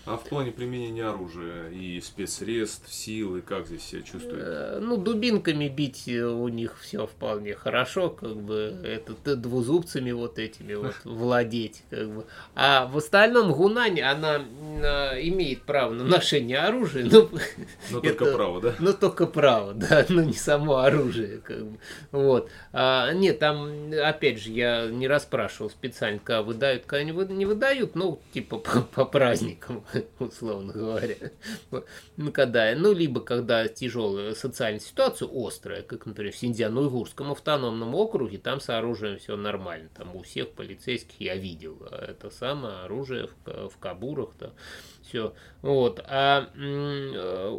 А 0.07 0.15
в 0.15 0.23
плане 0.23 0.51
применения 0.51 1.05
оружия 1.05 1.69
и 1.69 1.99
спецсредств, 1.99 2.91
силы, 2.91 3.41
как 3.41 3.67
здесь 3.67 3.83
себя 3.83 4.01
чувствует? 4.03 4.41
Э, 4.41 4.79
ну, 4.81 4.95
дубинками 4.95 5.67
бить 5.67 6.07
у 6.07 6.47
них 6.47 6.77
все 6.79 7.05
вполне 7.05 7.55
хорошо, 7.55 8.09
как 8.09 8.37
бы, 8.37 8.79
это 8.85 9.35
двузубцами 9.35 10.11
вот 10.11 10.39
этими 10.39 10.75
вот 10.75 10.95
владеть, 11.03 11.83
как 11.89 12.09
бы. 12.09 12.25
А 12.55 12.85
в 12.87 12.97
остальном 12.97 13.51
Гунань, 13.51 13.99
она 13.99 14.37
имеет 14.37 15.63
право 15.63 15.93
на 15.93 16.05
ношение 16.05 16.59
оружия, 16.59 17.03
но... 17.03 17.29
Но 17.91 17.99
это, 17.99 18.17
только 18.17 18.25
право, 18.33 18.61
да? 18.61 18.75
Но 18.79 18.93
только 18.93 19.25
право, 19.27 19.73
да, 19.73 20.05
но 20.09 20.21
не 20.21 20.33
само 20.33 20.77
оружие, 20.77 21.39
как 21.39 21.65
бы. 21.65 21.77
Вот. 22.11 22.49
А, 22.71 23.11
нет, 23.11 23.39
там, 23.39 23.91
опять 23.91 24.39
же, 24.39 24.51
я 24.51 24.87
не 24.87 25.07
расспрашивал 25.07 25.69
специально, 25.69 26.19
когда 26.19 26.43
выдают, 26.43 26.85
когда 26.85 27.03
не 27.03 27.45
выдают, 27.45 27.95
ну, 27.95 28.21
типа 28.31 28.57
по, 28.57 28.81
по 28.81 29.05
праздникам 29.05 29.83
условно 30.19 30.73
говоря. 30.73 31.15
Ну, 32.17 32.31
когда, 32.31 32.73
ну, 32.75 32.93
либо 32.93 33.21
когда 33.21 33.67
тяжелая 33.67 34.33
социальная 34.33 34.79
ситуация 34.79 35.29
острая, 35.31 35.81
как, 35.81 36.05
например, 36.05 36.33
в 36.33 36.37
Синдиано-Уйгурском 36.37 37.31
автономном 37.31 37.95
округе, 37.95 38.37
там 38.37 38.59
с 38.59 38.69
оружием 38.69 39.17
все 39.17 39.35
нормально. 39.35 39.89
Там 39.95 40.15
у 40.15 40.23
всех 40.23 40.51
полицейских 40.51 41.19
я 41.19 41.35
видел 41.35 41.81
это 41.91 42.29
самое 42.29 42.79
оружие 42.85 43.27
в, 43.27 43.69
в 43.69 43.77
кабурах, 43.77 44.31
да, 44.39 44.51
все. 45.01 45.33
Вот. 45.61 46.01
А 46.05 46.49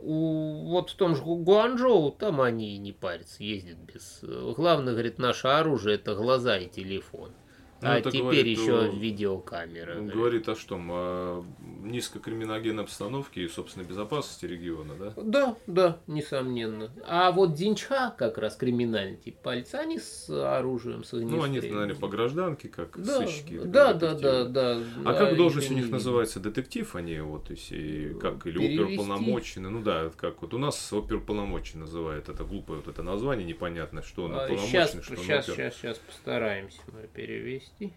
у, 0.03 0.68
вот 0.70 0.90
в 0.90 0.94
том 0.94 1.16
же 1.16 1.22
Гуанчжоу, 1.22 2.12
там 2.12 2.40
они 2.40 2.79
не 2.79 2.92
парятся, 2.92 3.42
ездят 3.42 3.79
без... 3.79 4.20
Главное, 4.22 4.92
говорит, 4.92 5.18
наше 5.18 5.48
оружие 5.48 5.96
это 5.96 6.14
глаза 6.14 6.57
и 6.59 6.68
телефон. 6.68 7.33
Ну, 7.80 7.88
а 7.88 8.00
теперь 8.00 8.22
говорит, 8.22 8.46
еще 8.46 8.80
о... 8.80 8.88
видеокамера. 8.88 10.00
Говорит 10.00 10.48
о 10.48 10.56
что? 10.56 10.76
О 10.76 11.44
низкокриминогенной 11.82 12.82
обстановке 12.82 13.42
и, 13.42 13.48
собственно, 13.48 13.84
безопасности 13.84 14.46
региона, 14.46 14.94
да? 14.98 15.12
Да, 15.16 15.56
да, 15.66 15.98
несомненно. 16.08 16.90
А 17.06 17.30
вот 17.30 17.54
Динчха 17.54 18.14
как 18.18 18.38
раз 18.38 18.56
криминальный 18.56 19.16
тип 19.16 19.38
пальца, 19.38 19.78
они 19.78 20.00
с 20.00 20.28
оружием, 20.28 21.04
с 21.04 21.12
Ну, 21.12 21.42
они, 21.42 21.60
наверное, 21.60 21.94
по 21.94 22.08
гражданке, 22.08 22.68
как 22.68 23.00
да, 23.00 23.18
сыщики. 23.18 23.60
Да, 23.64 23.92
да, 23.92 24.14
да, 24.14 24.44
да. 24.44 24.80
А 25.04 25.14
как 25.14 25.36
должность 25.36 25.70
у 25.70 25.74
них 25.74 25.90
называется? 25.90 26.40
Детектив 26.40 26.96
они, 26.96 27.20
вот, 27.20 27.50
и 27.50 28.16
как, 28.20 28.44
или 28.46 28.58
Перевести. 28.58 28.82
оперуполномоченный? 28.82 29.70
Ну 29.70 29.82
да, 29.82 30.10
как 30.16 30.42
вот 30.42 30.52
у 30.52 30.58
нас 30.58 30.92
оперуполномоченный 30.92 31.82
называют. 31.82 32.28
Это 32.28 32.42
глупое 32.42 32.80
вот 32.80 32.88
это 32.88 33.02
название, 33.02 33.46
непонятно, 33.46 34.02
что 34.02 34.24
он 34.24 34.34
а, 34.34 34.48
сейчас, 34.48 34.90
что 34.90 35.16
сейчас, 35.16 35.48
он 35.48 35.54
опер... 35.54 35.64
сейчас, 35.64 35.74
сейчас 35.76 35.98
постараемся 35.98 36.80
мы 36.88 37.06
перевести 37.06 37.67
перевести. 37.78 37.96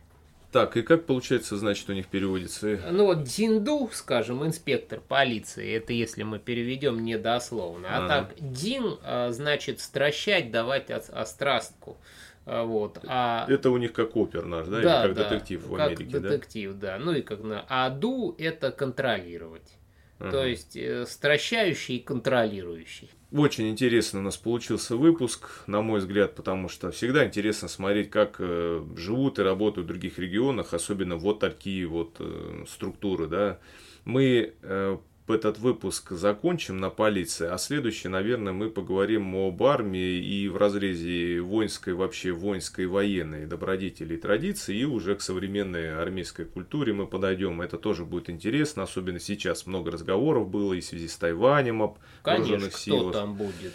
Так, 0.51 0.75
и 0.75 0.81
как 0.81 1.05
получается, 1.05 1.55
значит, 1.57 1.89
у 1.89 1.93
них 1.93 2.07
переводится? 2.07 2.77
Ну 2.91 3.05
вот 3.05 3.23
Динду, 3.23 3.89
скажем, 3.93 4.45
инспектор 4.45 4.99
полиции, 4.99 5.77
это 5.77 5.93
если 5.93 6.23
мы 6.23 6.39
переведем 6.39 7.05
недословно. 7.05 7.88
А, 7.89 8.05
а 8.05 8.07
так, 8.07 8.34
Дин, 8.38 8.97
значит, 9.31 9.79
стращать, 9.79 10.51
давать 10.51 10.91
острастку. 10.91 11.97
А, 12.45 12.63
вот. 12.63 12.99
А... 13.07 13.45
Это 13.47 13.69
у 13.69 13.77
них 13.77 13.93
как 13.93 14.17
опер 14.17 14.45
наш, 14.45 14.67
да? 14.67 14.81
да 14.81 15.05
Или 15.05 15.07
как 15.07 15.15
да, 15.15 15.29
детектив 15.29 15.65
в 15.65 15.75
Америке, 15.75 16.03
как 16.03 16.21
детектив, 16.21 16.73
да? 16.73 16.97
да. 16.97 17.03
Ну 17.03 17.13
и 17.13 17.21
как 17.21 17.41
на... 17.43 17.65
А 17.69 17.89
ду 17.89 18.36
это 18.38 18.71
контролировать. 18.71 19.77
Ага. 20.21 20.31
То 20.31 20.45
есть 20.45 20.75
э, 20.75 21.05
стращающий 21.07 21.97
и 21.97 21.99
контролирующий. 21.99 23.10
Очень 23.31 23.69
интересно 23.69 24.19
у 24.19 24.23
нас 24.23 24.38
получился 24.38 24.95
выпуск, 24.95 25.63
на 25.65 25.81
мой 25.81 25.99
взгляд, 25.99 26.36
потому 26.36 26.69
что 26.69 26.91
всегда 26.91 27.25
интересно 27.25 27.67
смотреть, 27.67 28.10
как 28.12 28.36
э, 28.39 28.86
живут 28.95 29.39
и 29.39 29.41
работают 29.41 29.86
в 29.86 29.88
других 29.88 30.19
регионах, 30.19 30.73
особенно 30.73 31.15
вот 31.15 31.39
такие 31.39 31.88
вот 31.88 32.17
э, 32.19 32.65
структуры, 32.67 33.27
да. 33.27 33.60
Мы 34.03 34.53
э, 34.62 34.97
этот 35.29 35.60
выпуск 35.60 36.12
закончим 36.12 36.79
на 36.79 36.89
полиции, 36.89 37.47
а 37.47 37.57
следующий, 37.57 38.07
наверное, 38.07 38.53
мы 38.53 38.69
поговорим 38.69 39.36
об 39.36 39.62
армии 39.63 40.17
и 40.17 40.47
в 40.47 40.57
разрезе 40.57 41.41
воинской, 41.41 41.93
вообще 41.93 42.31
воинской 42.31 42.88
военной 42.88 43.45
добродетели 43.45 44.15
и 44.15 44.17
традиции, 44.17 44.77
и 44.77 44.86
уже 44.86 45.15
к 45.15 45.21
современной 45.21 45.95
армейской 45.95 46.45
культуре 46.45 46.93
мы 46.93 47.07
подойдем. 47.07 47.62
Это 47.62 47.77
тоже 47.77 48.05
будет 48.05 48.29
интересно, 48.29 48.84
особенно 48.84 49.19
сейчас 49.19 49.65
много 49.65 49.91
разговоров 49.91 50.49
было 50.49 50.73
и 50.73 50.81
в 50.81 50.86
связи 50.86 51.07
с 51.07 51.15
Тайванем 51.17 51.84
об 51.84 51.97
Конечно, 52.23 52.69
кто 52.69 52.77
силах. 52.77 53.13
там 53.13 53.36
будет? 53.36 53.73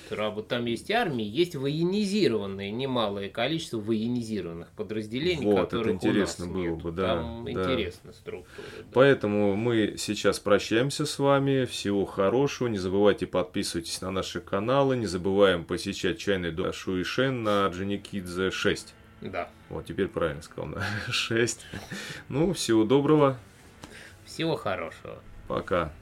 Там 0.48 0.64
есть 0.66 0.90
армии, 0.90 1.24
есть 1.24 1.54
военизированные, 1.54 2.70
немалое 2.70 3.28
количество 3.28 3.78
военизированных 3.78 4.72
подразделений, 4.72 5.44
вот, 5.44 5.72
это 5.72 5.90
интересно 5.90 6.46
было 6.46 6.62
нет. 6.62 6.82
бы, 6.82 6.92
да. 6.92 7.16
Там 7.16 7.44
да. 7.44 7.50
интересно 7.50 8.12
структура. 8.12 8.66
Да. 8.78 8.84
Поэтому 8.92 9.56
мы 9.56 9.94
сейчас 9.96 10.40
прощаемся 10.40 11.06
с 11.06 11.18
вами 11.18 11.45
вами. 11.46 11.64
Всего 11.64 12.04
хорошего. 12.04 12.68
Не 12.68 12.78
забывайте 12.78 13.26
подписывайтесь 13.26 14.00
на 14.00 14.10
наши 14.10 14.40
каналы. 14.40 14.96
Не 14.96 15.06
забываем 15.06 15.64
посещать 15.64 16.18
чайный 16.18 16.50
дом 16.50 16.72
Шуишен 16.72 17.42
на 17.42 17.68
Джаникидзе 17.68 18.50
6. 18.50 18.94
Да. 19.22 19.48
Вот, 19.68 19.86
теперь 19.86 20.08
правильно 20.08 20.42
сказал, 20.42 20.72
да. 20.72 20.84
6. 21.08 21.64
Ну, 22.28 22.52
всего 22.52 22.84
доброго. 22.84 23.38
Всего 24.24 24.56
хорошего. 24.56 25.18
Пока. 25.46 25.92